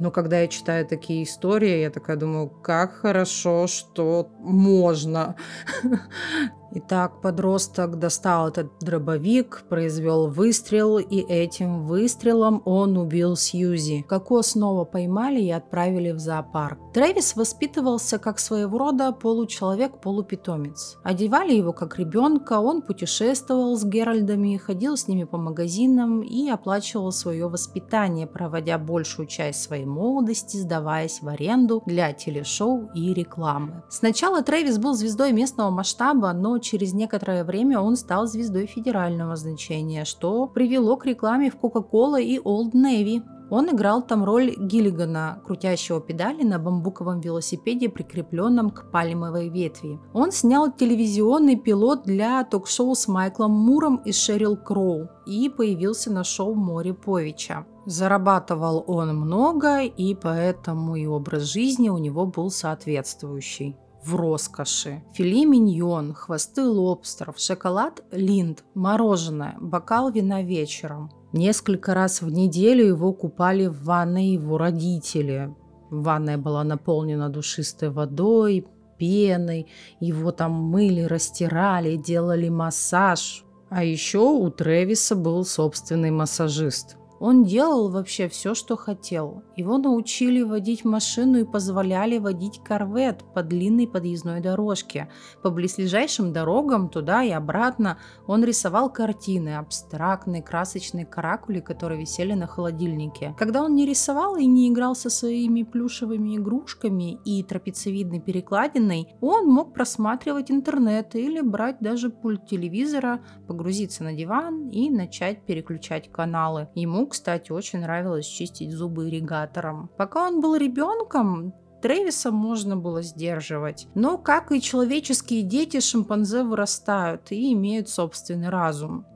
Но 0.01 0.11
когда 0.11 0.41
я 0.41 0.49
читаю 0.49 0.87
такие 0.87 1.25
истории, 1.25 1.81
я 1.81 1.91
такая 1.91 2.17
думаю, 2.17 2.49
как 2.49 2.95
хорошо, 2.95 3.67
что 3.67 4.31
можно. 4.41 5.37
Итак, 6.73 7.21
подросток 7.21 7.99
достал 7.99 8.49
этот 8.49 8.71
дробовик, 8.81 9.65
произвел 9.69 10.29
выстрел, 10.29 10.99
и 10.99 11.19
этим 11.19 11.85
выстрелом 11.85 12.63
он 12.65 12.97
убил 12.97 13.35
Сьюзи. 13.35 14.05
Коко 14.09 14.43
снова 14.43 14.85
поймали 14.85 15.41
и 15.41 15.51
отправили 15.51 16.13
в 16.13 16.21
зоопарк. 16.21 16.79
Трэвис 16.95 17.35
воспитывался 17.35 18.19
как 18.19 18.39
своего 18.39 18.79
рода 18.79 19.11
получеловек-полупитомец. 19.11 20.99
Одевали 21.03 21.55
его 21.55 21.73
как 21.73 21.99
ребенка, 21.99 22.61
он 22.61 22.83
путешествовал 22.83 23.77
с 23.77 23.85
Геральдами, 23.85 24.57
ходил 24.57 24.97
с 24.97 25.09
ними 25.09 25.25
по 25.25 25.39
магазинам 25.39 26.23
и 26.23 26.49
оплачивал 26.49 27.11
свое 27.11 27.49
воспитание, 27.49 28.29
проводя 28.29 28.79
большую 28.79 29.27
часть 29.27 29.63
своей 29.63 29.87
молодости, 29.87 30.57
сдаваясь 30.57 31.21
в 31.21 31.29
аренду 31.29 31.83
для 31.87 32.13
телешоу 32.13 32.91
и 32.95 33.13
рекламы. 33.13 33.83
Сначала 33.89 34.43
Трэвис 34.43 34.79
был 34.79 34.95
звездой 34.95 35.33
местного 35.33 35.71
масштаба, 35.71 36.33
но 36.33 36.60
через 36.61 36.93
некоторое 36.93 37.45
время 37.45 37.81
он 37.81 37.97
стал 37.97 38.27
звездой 38.27 38.67
федерального 38.67 39.37
значения, 39.37 40.05
что 40.05 40.47
привело 40.47 40.97
к 40.97 41.07
рекламе 41.07 41.51
в 41.51 41.57
Coca-Cola 41.57 42.23
и 42.23 42.39
Old 42.39 42.73
Navy. 42.73 43.23
Он 43.51 43.69
играл 43.69 44.01
там 44.01 44.23
роль 44.23 44.55
Гиллигана, 44.57 45.43
крутящего 45.45 46.01
педали 46.01 46.45
на 46.45 46.61
бамбуковом 46.61 47.21
велосипеде, 47.21 47.89
прикрепленном 47.89 48.71
к 48.71 48.91
пальмовой 48.93 49.49
ветви. 49.49 49.99
Он 50.13 50.31
снял 50.31 50.71
телевизионный 50.71 51.57
пилот 51.57 52.05
для 52.05 52.45
ток-шоу 52.45 52.95
с 52.95 53.09
Майклом 53.09 53.51
Муром 53.51 53.97
и 54.05 54.13
Шерил 54.13 54.57
Кроу 54.57 55.09
и 55.27 55.49
появился 55.49 56.13
на 56.13 56.23
шоу 56.23 56.55
Море 56.55 56.95
Повича. 56.95 57.67
Зарабатывал 57.87 58.85
он 58.87 59.17
много, 59.17 59.81
и 59.81 60.15
поэтому 60.15 60.95
и 60.95 61.07
образ 61.07 61.43
жизни 61.43 61.89
у 61.89 61.99
него 61.99 62.27
был 62.27 62.51
соответствующий 62.51 63.77
в 64.05 64.15
роскоши. 64.15 65.03
Филе 65.13 65.45
миньон, 65.45 66.15
хвосты 66.15 66.65
лобстеров, 66.65 67.39
шоколад 67.39 68.03
линд, 68.11 68.65
мороженое, 68.75 69.57
бокал 69.61 70.11
вина 70.11 70.43
вечером. 70.43 71.11
Несколько 71.33 71.95
раз 71.95 72.23
в 72.23 72.31
неделю 72.31 72.87
его 72.87 73.13
купали 73.13 73.67
в 73.67 73.85
ванной 73.85 74.29
его 74.29 74.59
родители. 74.59 75.55
Ванная 75.91 76.39
была 76.39 76.65
наполнена 76.65 77.29
душистой 77.29 77.91
водой, 77.91 78.67
пеной, 78.99 79.67
его 80.01 80.33
там 80.33 80.53
мыли, 80.53 81.03
растирали, 81.03 81.97
делали 81.97 82.49
массаж. 82.49 83.45
А 83.71 83.85
еще 83.85 84.19
у 84.19 84.51
Тревиса 84.51 85.15
был 85.15 85.45
собственный 85.45 86.11
массажист. 86.11 86.97
Он 87.21 87.45
делал 87.45 87.91
вообще 87.91 88.29
все, 88.29 88.55
что 88.55 88.79
хотел. 88.79 89.43
Его 89.55 89.77
научили 89.77 90.41
водить 90.41 90.87
машину 90.87 91.41
и 91.41 91.45
позволяли 91.45 92.17
водить 92.17 92.63
корвет 92.65 93.23
по 93.35 93.43
длинной 93.43 93.87
подъездной 93.87 94.41
дорожке. 94.41 95.11
По 95.43 95.51
близлежащим 95.51 96.33
дорогам 96.33 96.89
туда 96.89 97.23
и 97.23 97.31
обратно 97.31 97.99
он 98.27 98.43
рисовал 98.43 98.91
картины, 98.91 99.57
абстрактные, 99.57 100.43
красочные 100.43 101.05
каракули, 101.05 101.61
которые 101.61 102.01
висели 102.01 102.33
на 102.33 102.47
холодильнике. 102.47 103.35
Когда 103.39 103.63
он 103.63 103.75
не 103.75 103.85
рисовал 103.85 104.37
и 104.37 104.47
не 104.47 104.71
играл 104.71 104.97
со 104.97 105.11
своими 105.11 105.63
плюшевыми 105.63 106.39
игрушками 106.39 107.19
и 107.27 107.43
трапециевидной 107.43 108.21
перекладиной, 108.21 109.09
он 109.21 109.47
мог 109.47 109.75
просматривать 109.75 110.51
интернет 110.51 111.15
или 111.15 111.43
брать 111.43 111.81
даже 111.81 112.09
пульт 112.09 112.47
телевизора, 112.47 113.21
погрузиться 113.47 114.05
на 114.05 114.15
диван 114.15 114.71
и 114.71 114.89
начать 114.89 115.45
переключать 115.45 116.11
каналы. 116.11 116.69
Ему 116.75 117.10
кстати, 117.11 117.53
очень 117.53 117.81
нравилось 117.81 118.27
чистить 118.27 118.73
зубы 118.73 119.09
ирригатором. 119.09 119.91
Пока 119.97 120.27
он 120.27 120.41
был 120.41 120.57
ребенком, 120.57 121.53
Трэвиса 121.83 122.31
можно 122.31 122.77
было 122.77 123.03
сдерживать. 123.03 123.89
Но, 123.95 124.19
как 124.19 124.53
и 124.53 124.61
человеческие 124.61 125.43
дети, 125.43 125.81
шимпанзе 125.81 126.43
вырастают 126.43 127.33
и 127.33 127.53
имеют 127.53 127.89
собственный 127.89 128.49
разум. 128.49 129.07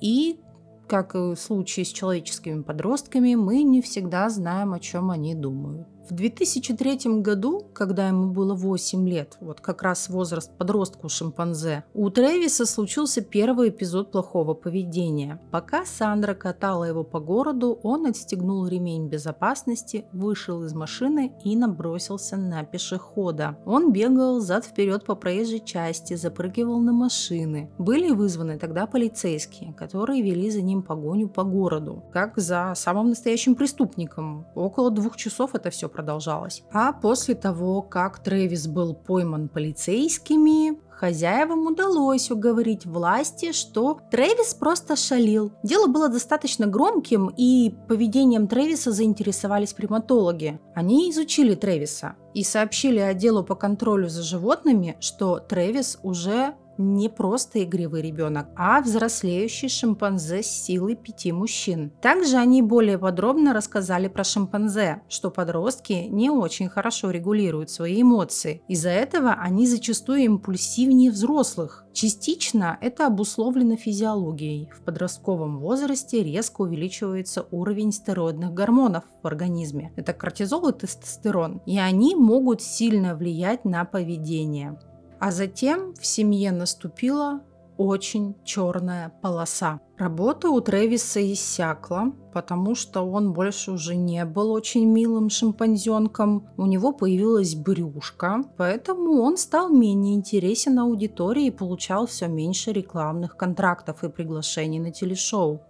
И, 0.00 0.40
как 0.86 1.14
и 1.14 1.18
в 1.18 1.36
случае 1.36 1.84
с 1.84 1.88
человеческими 1.88 2.62
подростками, 2.62 3.34
мы 3.34 3.62
не 3.62 3.82
всегда 3.82 4.28
знаем, 4.30 4.72
о 4.72 4.80
чем 4.80 5.10
они 5.10 5.34
думают. 5.34 5.88
В 6.08 6.14
2003 6.14 7.20
году, 7.20 7.66
когда 7.74 8.08
ему 8.08 8.32
было 8.32 8.54
8 8.54 9.06
лет, 9.06 9.36
вот 9.42 9.60
как 9.60 9.82
раз 9.82 10.08
возраст 10.08 10.50
подростка 10.56 11.04
у 11.04 11.10
шимпанзе, 11.10 11.84
у 11.92 12.08
Трэвиса 12.08 12.64
случился 12.64 13.20
первый 13.20 13.68
эпизод 13.68 14.10
плохого 14.10 14.54
поведения. 14.54 15.38
Пока 15.50 15.84
Сандра 15.84 16.32
катала 16.32 16.84
его 16.84 17.04
по 17.04 17.20
городу, 17.20 17.78
он 17.82 18.06
отстегнул 18.06 18.66
ремень 18.66 19.08
безопасности, 19.08 20.06
вышел 20.14 20.64
из 20.64 20.72
машины 20.72 21.34
и 21.44 21.54
набросился 21.54 22.38
на 22.38 22.64
пешехода. 22.64 23.58
Он 23.66 23.92
бегал 23.92 24.40
зад-вперед 24.40 25.04
по 25.04 25.14
проезжей 25.14 25.60
части, 25.60 26.14
запрыгивал 26.14 26.78
на 26.78 26.94
машины. 26.94 27.70
Были 27.76 28.12
вызваны 28.12 28.58
тогда 28.58 28.86
полицейские, 28.86 29.74
которые 29.74 30.22
вели 30.22 30.50
за 30.50 30.62
ним 30.62 30.82
погоню 30.82 31.28
по 31.28 31.44
городу, 31.44 32.02
как 32.14 32.38
за 32.38 32.72
самым 32.76 33.10
настоящим 33.10 33.54
преступником. 33.54 34.46
Около 34.54 34.90
двух 34.90 35.18
часов 35.18 35.54
это 35.54 35.68
все 35.68 35.90
продолжалось. 35.98 36.62
А 36.72 36.92
после 36.92 37.34
того, 37.34 37.82
как 37.82 38.20
Трэвис 38.20 38.68
был 38.68 38.94
пойман 38.94 39.48
полицейскими, 39.48 40.78
Хозяевам 40.98 41.66
удалось 41.66 42.30
уговорить 42.30 42.86
власти, 42.86 43.52
что 43.52 44.00
Трэвис 44.10 44.54
просто 44.54 44.96
шалил. 44.96 45.52
Дело 45.62 45.86
было 45.86 46.08
достаточно 46.08 46.66
громким, 46.66 47.32
и 47.36 47.72
поведением 47.88 48.48
Трэвиса 48.48 48.90
заинтересовались 48.90 49.72
приматологи. 49.72 50.60
Они 50.74 51.10
изучили 51.10 51.54
Трэвиса 51.54 52.14
и 52.34 52.42
сообщили 52.42 52.98
отделу 52.98 53.44
по 53.44 53.54
контролю 53.54 54.08
за 54.08 54.22
животными, 54.22 54.96
что 55.00 55.38
Трэвис 55.38 55.98
уже 56.02 56.54
не 56.78 57.08
просто 57.08 57.64
игривый 57.64 58.02
ребенок, 58.02 58.48
а 58.56 58.80
взрослеющий 58.80 59.68
шимпанзе 59.68 60.42
с 60.42 60.46
силой 60.46 60.94
пяти 60.96 61.32
мужчин. 61.32 61.92
Также 62.00 62.36
они 62.36 62.62
более 62.62 62.98
подробно 62.98 63.52
рассказали 63.52 64.08
про 64.08 64.24
шимпанзе, 64.24 65.02
что 65.08 65.30
подростки 65.30 66.06
не 66.08 66.30
очень 66.30 66.68
хорошо 66.68 67.10
регулируют 67.10 67.70
свои 67.70 68.02
эмоции. 68.02 68.62
Из-за 68.68 68.90
этого 68.90 69.32
они 69.32 69.66
зачастую 69.66 70.20
импульсивнее 70.20 71.10
взрослых. 71.10 71.84
Частично 71.92 72.78
это 72.80 73.06
обусловлено 73.06 73.76
физиологией. 73.76 74.70
В 74.72 74.82
подростковом 74.82 75.58
возрасте 75.58 76.22
резко 76.22 76.60
увеличивается 76.62 77.46
уровень 77.50 77.90
стероидных 77.90 78.54
гормонов 78.54 79.02
в 79.22 79.26
организме. 79.26 79.92
Это 79.96 80.12
кортизол 80.12 80.68
и 80.68 80.72
тестостерон. 80.72 81.60
И 81.66 81.76
они 81.78 82.14
могут 82.14 82.62
сильно 82.62 83.16
влиять 83.16 83.64
на 83.64 83.84
поведение. 83.84 84.78
А 85.20 85.30
затем 85.30 85.94
в 85.94 86.06
семье 86.06 86.52
наступила 86.52 87.42
очень 87.78 88.34
черная 88.44 89.12
полоса. 89.22 89.80
Работа 89.96 90.50
у 90.50 90.60
Трэвиса 90.60 91.20
иссякла, 91.32 92.12
потому 92.32 92.74
что 92.74 93.02
он 93.02 93.32
больше 93.32 93.72
уже 93.72 93.94
не 93.94 94.24
был 94.24 94.50
очень 94.50 94.84
милым 94.84 95.30
шимпанзенком. 95.30 96.48
У 96.56 96.66
него 96.66 96.92
появилась 96.92 97.54
брюшка, 97.54 98.42
поэтому 98.56 99.22
он 99.22 99.36
стал 99.36 99.70
менее 99.70 100.14
интересен 100.14 100.78
аудитории 100.78 101.46
и 101.46 101.52
получал 101.52 102.06
все 102.06 102.26
меньше 102.26 102.72
рекламных 102.72 103.36
контрактов 103.36 104.04
и 104.04 104.08
приглашений 104.08 104.80
на 104.80 104.92
телешоу. 104.92 105.62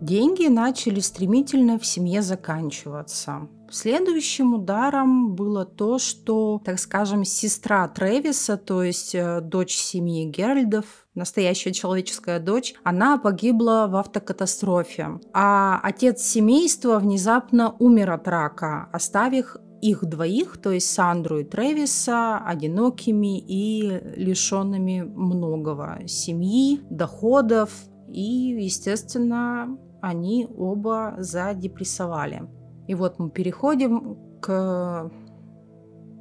Деньги 0.00 0.46
начали 0.46 1.00
стремительно 1.00 1.78
в 1.78 1.84
семье 1.84 2.22
заканчиваться. 2.22 3.48
Следующим 3.70 4.54
ударом 4.54 5.34
было 5.34 5.64
то, 5.64 5.98
что, 5.98 6.62
так 6.64 6.78
скажем, 6.78 7.24
сестра 7.24 7.86
Тревиса, 7.88 8.56
то 8.56 8.82
есть 8.82 9.14
э, 9.14 9.40
дочь 9.42 9.76
семьи 9.76 10.24
Геральдов, 10.24 10.84
настоящая 11.14 11.72
человеческая 11.72 12.38
дочь, 12.38 12.74
она 12.84 13.18
погибла 13.18 13.86
в 13.90 13.96
автокатастрофе. 13.96 15.20
А 15.34 15.80
отец 15.82 16.22
семейства 16.22 16.98
внезапно 16.98 17.74
умер 17.78 18.12
от 18.12 18.28
рака, 18.28 18.88
оставив 18.92 19.56
их 19.82 20.04
двоих, 20.04 20.58
то 20.58 20.70
есть 20.70 20.90
Сандру 20.90 21.40
и 21.40 21.44
Тревиса, 21.44 22.38
одинокими 22.38 23.38
и 23.38 24.00
лишенными 24.16 25.02
многого 25.02 26.00
семьи, 26.06 26.80
доходов, 26.88 27.70
и, 28.08 28.56
естественно, 28.60 29.78
они 30.00 30.48
оба 30.56 31.14
задепрессовали. 31.18 32.48
И 32.86 32.94
вот 32.94 33.18
мы 33.18 33.30
переходим 33.30 34.16
к 34.40 35.10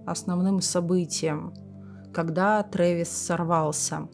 основным 0.05 0.61
событиям, 0.61 1.53
когда 2.13 2.63
Трэвис 2.63 3.09
сорвался. 3.09 4.09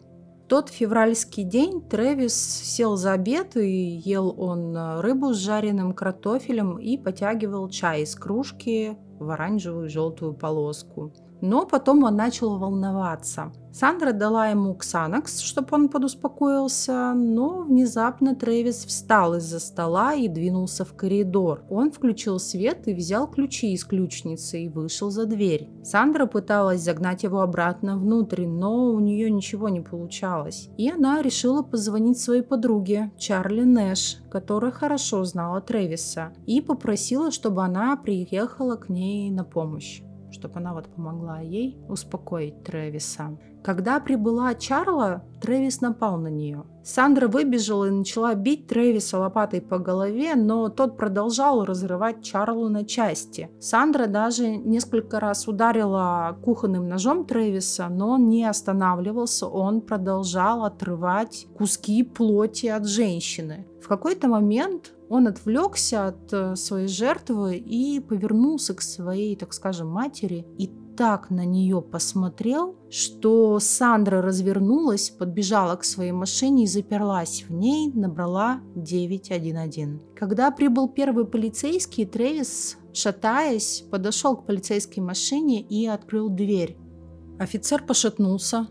Тот 0.48 0.68
февральский 0.68 1.42
день 1.42 1.80
Трэвис 1.88 2.34
сел 2.34 2.96
за 2.96 3.12
обед 3.12 3.56
и 3.56 3.96
ел 4.04 4.34
он 4.38 5.00
рыбу 5.00 5.32
с 5.32 5.38
жареным 5.38 5.94
картофелем 5.94 6.78
и 6.78 6.98
потягивал 6.98 7.68
чай 7.70 8.02
из 8.02 8.14
кружки 8.14 8.98
в 9.18 9.30
оранжевую 9.30 9.86
и 9.86 9.88
желтую 9.88 10.34
полоску. 10.34 11.14
Но 11.44 11.66
потом 11.66 12.04
он 12.04 12.16
начал 12.16 12.56
волноваться. 12.56 13.52
Сандра 13.70 14.12
дала 14.12 14.48
ему 14.48 14.74
ксанакс, 14.74 15.40
чтобы 15.40 15.68
он 15.72 15.88
подуспокоился, 15.90 17.12
но 17.12 17.60
внезапно 17.60 18.34
Трэвис 18.34 18.86
встал 18.86 19.34
из-за 19.34 19.60
стола 19.60 20.14
и 20.14 20.28
двинулся 20.28 20.86
в 20.86 20.94
коридор. 20.96 21.62
Он 21.68 21.92
включил 21.92 22.38
свет 22.38 22.88
и 22.88 22.94
взял 22.94 23.28
ключи 23.28 23.74
из 23.74 23.84
ключницы 23.84 24.62
и 24.62 24.70
вышел 24.70 25.10
за 25.10 25.26
дверь. 25.26 25.68
Сандра 25.82 26.24
пыталась 26.24 26.80
загнать 26.80 27.24
его 27.24 27.42
обратно 27.42 27.98
внутрь, 27.98 28.46
но 28.46 28.86
у 28.86 28.98
нее 28.98 29.30
ничего 29.30 29.68
не 29.68 29.82
получалось. 29.82 30.70
И 30.78 30.88
она 30.88 31.20
решила 31.20 31.60
позвонить 31.60 32.18
своей 32.18 32.42
подруге 32.42 33.12
Чарли 33.18 33.64
Нэш, 33.64 34.16
которая 34.30 34.72
хорошо 34.72 35.24
знала 35.24 35.60
Трэвиса, 35.60 36.32
и 36.46 36.62
попросила, 36.62 37.30
чтобы 37.30 37.62
она 37.62 37.96
приехала 37.96 38.76
к 38.76 38.88
ней 38.88 39.30
на 39.30 39.44
помощь 39.44 40.00
чтобы 40.34 40.58
она 40.58 40.74
вот 40.74 40.88
помогла 40.88 41.40
ей 41.40 41.78
успокоить 41.88 42.62
Трэвиса. 42.64 43.38
Когда 43.64 43.98
прибыла 43.98 44.54
Чарла, 44.54 45.24
Трэвис 45.40 45.80
напал 45.80 46.18
на 46.18 46.28
нее. 46.28 46.64
Сандра 46.82 47.28
выбежала 47.28 47.86
и 47.86 47.90
начала 47.90 48.34
бить 48.34 48.66
Трэвиса 48.66 49.18
лопатой 49.18 49.62
по 49.62 49.78
голове, 49.78 50.34
но 50.34 50.68
тот 50.68 50.98
продолжал 50.98 51.64
разрывать 51.64 52.22
Чарлу 52.22 52.68
на 52.68 52.84
части. 52.84 53.48
Сандра 53.58 54.06
даже 54.06 54.56
несколько 54.56 55.18
раз 55.18 55.48
ударила 55.48 56.36
кухонным 56.44 56.88
ножом 56.88 57.24
Трэвиса, 57.24 57.88
но 57.88 58.10
он 58.10 58.28
не 58.28 58.44
останавливался, 58.44 59.46
он 59.46 59.80
продолжал 59.80 60.66
отрывать 60.66 61.46
куски 61.56 62.02
плоти 62.02 62.66
от 62.66 62.86
женщины. 62.86 63.66
В 63.82 63.88
какой-то 63.88 64.28
момент 64.28 64.92
он 65.14 65.28
отвлекся 65.28 66.08
от 66.08 66.32
э, 66.32 66.56
своей 66.56 66.88
жертвы 66.88 67.56
и 67.56 68.00
повернулся 68.00 68.74
к 68.74 68.82
своей, 68.82 69.36
так 69.36 69.54
скажем, 69.54 69.86
матери 69.86 70.44
и 70.58 70.68
так 70.96 71.30
на 71.30 71.44
нее 71.44 71.80
посмотрел, 71.80 72.74
что 72.90 73.60
Сандра 73.60 74.22
развернулась, 74.22 75.10
подбежала 75.10 75.76
к 75.76 75.84
своей 75.84 76.10
машине 76.10 76.64
и 76.64 76.66
заперлась 76.66 77.44
в 77.48 77.52
ней, 77.52 77.92
набрала 77.92 78.60
911. 78.74 80.16
Когда 80.16 80.50
прибыл 80.50 80.88
первый 80.88 81.26
полицейский, 81.26 82.06
Трэвис, 82.06 82.76
шатаясь, 82.92 83.84
подошел 83.92 84.36
к 84.36 84.46
полицейской 84.46 85.00
машине 85.00 85.60
и 85.62 85.86
открыл 85.86 86.28
дверь. 86.28 86.76
Офицер 87.38 87.84
пошатнулся, 87.84 88.66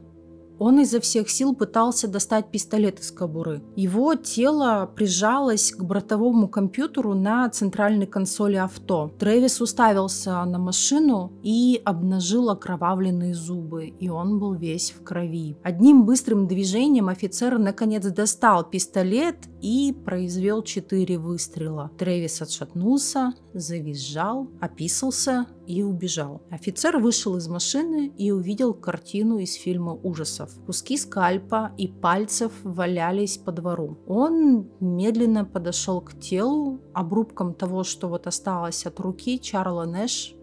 он 0.59 0.79
изо 0.79 0.99
всех 0.99 1.29
сил 1.29 1.55
пытался 1.55 2.07
достать 2.07 2.51
пистолет 2.51 2.99
из 2.99 3.11
кобуры. 3.11 3.61
Его 3.75 4.15
тело 4.15 4.89
прижалось 4.93 5.71
к 5.71 5.83
бортовому 5.83 6.47
компьютеру 6.47 7.13
на 7.13 7.49
центральной 7.49 8.05
консоли 8.05 8.55
авто. 8.55 9.11
Трэвис 9.19 9.61
уставился 9.61 10.43
на 10.45 10.59
машину 10.59 11.31
и 11.43 11.81
обнажил 11.83 12.49
окровавленные 12.49 13.33
зубы, 13.33 13.87
и 13.87 14.09
он 14.09 14.39
был 14.39 14.53
весь 14.53 14.91
в 14.91 15.03
крови. 15.03 15.57
Одним 15.63 16.05
быстрым 16.05 16.47
движением 16.47 17.09
офицер 17.09 17.57
наконец 17.57 18.05
достал 18.05 18.63
пистолет 18.63 19.37
и 19.63 19.93
произвел 19.93 20.61
четыре 20.61 21.17
выстрела. 21.17 21.89
Трэвис 21.97 22.41
отшатнулся, 22.41 23.33
завизжал, 23.53 24.49
описался 24.59 25.47
и 25.65 25.81
убежал. 25.81 26.41
Офицер 26.51 26.97
вышел 26.97 27.37
из 27.37 27.47
машины 27.47 28.13
и 28.17 28.31
увидел 28.31 28.73
картину 28.73 29.37
из 29.37 29.53
фильма 29.53 29.93
ужасов. 29.93 30.53
Куски 30.65 30.97
скальпа 30.97 31.71
и 31.77 31.87
пальцев 31.87 32.51
валялись 32.63 33.37
по 33.37 33.53
двору. 33.53 33.97
Он 34.05 34.67
медленно 34.81 35.45
подошел 35.45 36.01
к 36.01 36.19
телу, 36.19 36.81
обрубком 36.93 37.53
того, 37.53 37.85
что 37.85 38.09
вот 38.09 38.27
осталось 38.27 38.85
от 38.85 38.99
руки, 38.99 39.39
Чарла 39.39 39.85
Нэш 39.85 40.35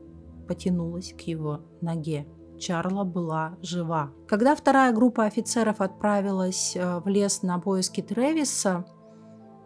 потянулась 0.48 1.12
к 1.12 1.20
его 1.28 1.60
ноге. 1.82 2.26
Чарла 2.58 3.04
была 3.04 3.56
жива. 3.62 4.12
Когда 4.26 4.56
вторая 4.56 4.92
группа 4.92 5.24
офицеров 5.24 5.80
отправилась 5.80 6.74
э, 6.74 7.00
в 7.00 7.06
лес 7.08 7.42
на 7.42 7.58
поиски 7.58 8.00
Тревиса, 8.00 8.84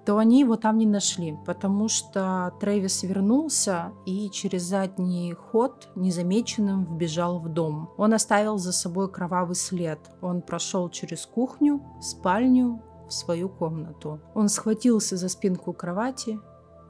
то 0.05 0.19
они 0.19 0.41
его 0.41 0.57
там 0.57 0.79
не 0.79 0.87
нашли, 0.87 1.37
потому 1.47 1.89
что 1.89 2.53
Трэвис 2.61 3.03
вернулся 3.03 3.93
и 4.07 4.29
через 4.31 4.63
задний 4.63 5.33
ход 5.33 5.89
незамеченным 5.95 6.85
вбежал 6.85 7.39
в 7.39 7.49
дом. 7.49 7.91
Он 7.97 8.13
оставил 8.13 8.59
за 8.59 8.73
собой 8.73 9.11
кровавый 9.11 9.57
след. 9.57 9.99
Он 10.21 10.43
прошел 10.43 10.89
через 10.91 11.27
кухню, 11.27 11.81
спальню, 12.01 12.83
в 13.09 13.13
свою 13.13 13.49
комнату. 13.49 14.21
Он 14.35 14.49
схватился 14.49 15.17
за 15.17 15.29
спинку 15.29 15.73
кровати 15.73 16.39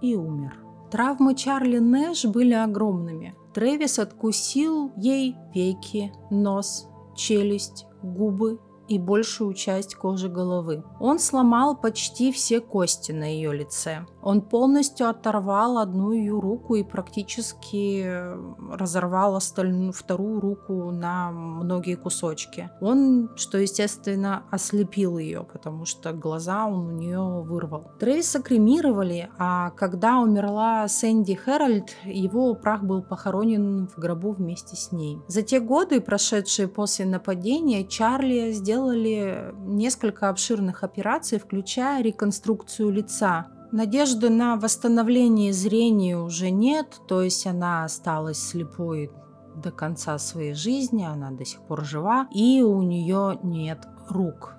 и 0.00 0.14
умер. 0.14 0.56
Травмы 0.90 1.34
Чарли 1.34 1.78
Нэш 1.78 2.24
были 2.26 2.54
огромными. 2.54 3.34
Трэвис 3.52 3.98
откусил 3.98 4.92
ей 4.96 5.36
веки, 5.54 6.12
нос, 6.30 6.88
челюсть, 7.16 7.86
губы 8.02 8.60
и 8.88 8.98
большую 8.98 9.54
часть 9.54 9.94
кожи 9.94 10.28
головы. 10.28 10.84
Он 11.00 11.18
сломал 11.18 11.76
почти 11.76 12.32
все 12.32 12.60
кости 12.60 13.12
на 13.12 13.24
ее 13.24 13.52
лице. 13.52 14.06
Он 14.24 14.40
полностью 14.40 15.08
оторвал 15.10 15.76
одну 15.76 16.12
ее 16.12 16.40
руку 16.40 16.76
и 16.76 16.82
практически 16.82 18.02
э, 18.06 18.54
разорвал 18.72 19.36
остальную 19.36 19.92
вторую 19.92 20.40
руку 20.40 20.90
на 20.90 21.30
многие 21.30 21.96
кусочки. 21.96 22.70
Он, 22.80 23.30
что 23.36 23.58
естественно, 23.58 24.44
ослепил 24.50 25.18
ее, 25.18 25.44
потому 25.44 25.84
что 25.84 26.12
глаза 26.12 26.64
он 26.64 26.86
у 26.86 26.90
нее 26.92 27.42
вырвал. 27.42 27.92
Трэвиса 28.00 28.40
кремировали, 28.40 29.28
а 29.36 29.70
когда 29.70 30.18
умерла 30.20 30.88
Сэнди 30.88 31.34
Хэральд, 31.34 31.90
его 32.06 32.54
прах 32.54 32.82
был 32.82 33.02
похоронен 33.02 33.88
в 33.88 33.98
гробу 33.98 34.32
вместе 34.32 34.74
с 34.74 34.90
ней. 34.90 35.18
За 35.28 35.42
те 35.42 35.60
годы, 35.60 36.00
прошедшие 36.00 36.66
после 36.66 37.04
нападения, 37.04 37.86
Чарли 37.86 38.52
сделали 38.52 39.52
несколько 39.66 40.30
обширных 40.30 40.82
операций, 40.82 41.38
включая 41.38 42.02
реконструкцию 42.02 42.90
лица, 42.90 43.48
Надежды 43.74 44.30
на 44.30 44.54
восстановление 44.54 45.52
зрения 45.52 46.16
уже 46.16 46.50
нет, 46.50 47.00
то 47.08 47.22
есть 47.22 47.44
она 47.44 47.82
осталась 47.82 48.38
слепой 48.38 49.10
до 49.56 49.72
конца 49.72 50.16
своей 50.18 50.54
жизни, 50.54 51.04
она 51.04 51.32
до 51.32 51.44
сих 51.44 51.60
пор 51.62 51.84
жива, 51.84 52.28
и 52.30 52.62
у 52.62 52.82
нее 52.82 53.40
нет 53.42 53.80
рук. 54.08 54.54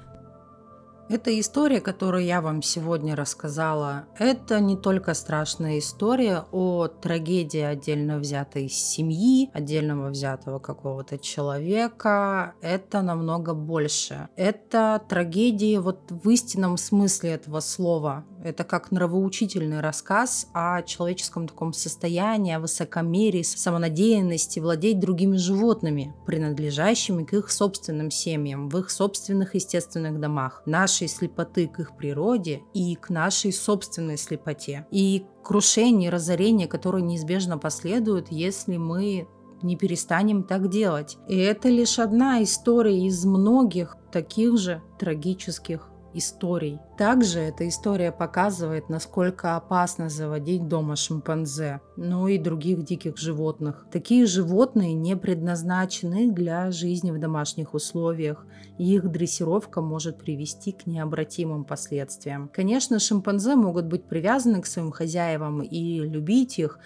Эта 1.07 1.39
история, 1.39 1.79
которую 1.81 2.25
я 2.25 2.41
вам 2.41 2.61
сегодня 2.61 3.15
рассказала, 3.15 4.05
это 4.17 4.59
не 4.59 4.75
только 4.75 5.13
страшная 5.13 5.77
история 5.77 6.45
о 6.51 6.87
трагедии 6.87 7.61
отдельно 7.61 8.17
взятой 8.17 8.67
семьи, 8.67 9.51
отдельного 9.53 10.09
взятого 10.09 10.57
какого-то 10.57 11.19
человека. 11.19 12.55
Это 12.59 13.03
намного 13.03 13.53
больше. 13.53 14.29
Это 14.35 14.99
трагедия 15.07 15.79
вот 15.79 15.99
в 16.09 16.27
истинном 16.29 16.75
смысле 16.75 17.29
этого 17.29 17.59
слова. 17.59 18.25
Это 18.45 18.63
как 18.63 18.91
нравоучительный 18.91 19.79
рассказ 19.79 20.49
о 20.53 20.83
человеческом 20.83 21.47
таком 21.47 21.73
состоянии, 21.73 22.53
о 22.53 22.59
высокомерии, 22.59 23.41
самонадеянности 23.41 24.59
владеть 24.59 24.99
другими 24.99 25.35
животными, 25.35 26.13
принадлежащими 26.27 27.23
к 27.23 27.33
их 27.33 27.49
собственным 27.49 28.11
семьям, 28.11 28.69
в 28.69 28.77
их 28.77 28.91
собственных 28.91 29.55
естественных 29.55 30.19
домах, 30.19 30.61
нашей 30.67 31.07
слепоты 31.07 31.67
к 31.67 31.79
их 31.79 31.97
природе 31.97 32.61
и 32.75 32.93
к 32.93 33.09
нашей 33.09 33.51
собственной 33.51 34.15
слепоте, 34.15 34.85
и 34.91 35.25
крушение, 35.43 36.11
разорение, 36.11 36.67
которое 36.67 37.01
неизбежно 37.01 37.57
последует, 37.57 38.27
если 38.29 38.77
мы 38.77 39.27
не 39.63 39.75
перестанем 39.75 40.43
так 40.43 40.69
делать. 40.69 41.17
И 41.27 41.35
это 41.35 41.69
лишь 41.69 41.97
одна 41.97 42.43
история 42.43 43.07
из 43.07 43.25
многих 43.25 43.97
таких 44.11 44.59
же 44.59 44.83
трагических 44.99 45.89
историй. 46.17 46.79
Также 46.97 47.39
эта 47.39 47.67
история 47.67 48.11
показывает, 48.11 48.89
насколько 48.89 49.55
опасно 49.55 50.09
заводить 50.09 50.67
дома 50.67 50.95
шимпанзе, 50.95 51.81
ну 51.97 52.27
и 52.27 52.37
других 52.37 52.83
диких 52.83 53.17
животных. 53.17 53.85
Такие 53.91 54.25
животные 54.25 54.93
не 54.93 55.15
предназначены 55.15 56.31
для 56.31 56.71
жизни 56.71 57.11
в 57.11 57.19
домашних 57.19 57.73
условиях, 57.73 58.45
и 58.77 58.95
их 58.95 59.09
дрессировка 59.11 59.81
может 59.81 60.17
привести 60.17 60.71
к 60.71 60.85
необратимым 60.85 61.65
последствиям. 61.65 62.49
Конечно, 62.53 62.99
шимпанзе 62.99 63.55
могут 63.55 63.85
быть 63.85 64.05
привязаны 64.05 64.61
к 64.61 64.65
своим 64.65 64.91
хозяевам 64.91 65.61
и 65.61 65.99
любить 65.99 66.59
их, 66.59 66.79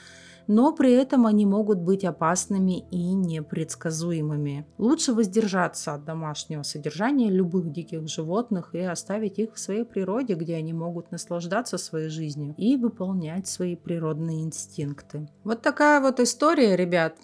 но 0.49 0.73
при 0.73 0.91
этом 0.93 1.27
они 1.27 1.45
могут 1.45 1.77
быть 1.77 2.03
опасными 2.03 2.79
и 2.89 3.13
непредсказуемыми. 3.13 4.65
Лучше 4.79 5.13
воздержаться 5.13 5.93
от 5.93 6.05
домашнего 6.05 6.63
содержания 6.63 7.29
любых 7.29 7.71
диких 7.71 8.07
животных 8.07 8.73
и 8.73 8.79
оставить 8.79 9.38
их 9.38 9.53
в 9.53 9.59
своей 9.59 9.85
природе, 9.85 10.33
где 10.33 10.55
они 10.55 10.73
могут 10.73 11.12
наслаждаться 11.12 11.77
своей 11.77 12.09
жизнью 12.09 12.55
и 12.57 12.77
выполнять 12.77 13.47
свои 13.47 13.75
природные 13.75 14.41
инстинкты. 14.41 15.29
Вот 15.43 15.62
такая 15.62 16.01
вот 16.01 16.19
история, 16.19 16.75
ребят. 16.75 17.15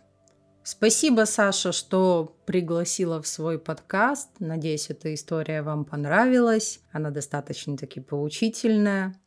Спасибо, 0.61 1.25
Саша, 1.25 1.71
что 1.71 2.37
пригласила 2.45 3.23
в 3.23 3.27
свой 3.27 3.57
подкаст. 3.57 4.29
Надеюсь, 4.37 4.91
эта 4.91 5.11
история 5.11 5.63
вам 5.63 5.85
понравилась. 5.85 6.79
Она 6.91 7.09
достаточно 7.09 7.75
таки 7.75 8.01
поучительная. 8.01 9.19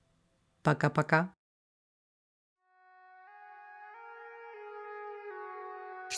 Пока-пока. 0.63 1.38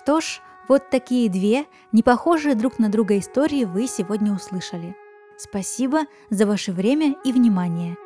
Что 0.02 0.22
ж, 0.22 0.40
вот 0.66 0.88
такие 0.88 1.28
две, 1.28 1.66
не 1.92 2.02
похожие 2.02 2.54
друг 2.54 2.78
на 2.78 2.88
друга 2.88 3.18
истории 3.18 3.64
вы 3.64 3.86
сегодня 3.86 4.32
услышали. 4.32 4.96
Спасибо 5.36 6.04
за 6.30 6.46
ваше 6.46 6.72
время 6.72 7.16
и 7.22 7.32
внимание. 7.32 7.98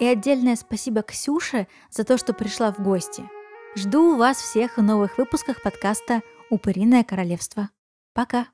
И 0.00 0.04
отдельное 0.04 0.56
спасибо 0.56 1.02
Ксюше 1.02 1.68
за 1.88 2.02
то, 2.02 2.18
что 2.18 2.32
пришла 2.32 2.72
в 2.72 2.80
гости. 2.80 3.30
Жду 3.76 4.16
вас 4.16 4.38
всех 4.38 4.76
в 4.76 4.82
новых 4.82 5.18
выпусках 5.18 5.62
подкаста 5.62 6.22
«Упыриное 6.50 7.04
королевство». 7.04 7.70
Пока! 8.12 8.48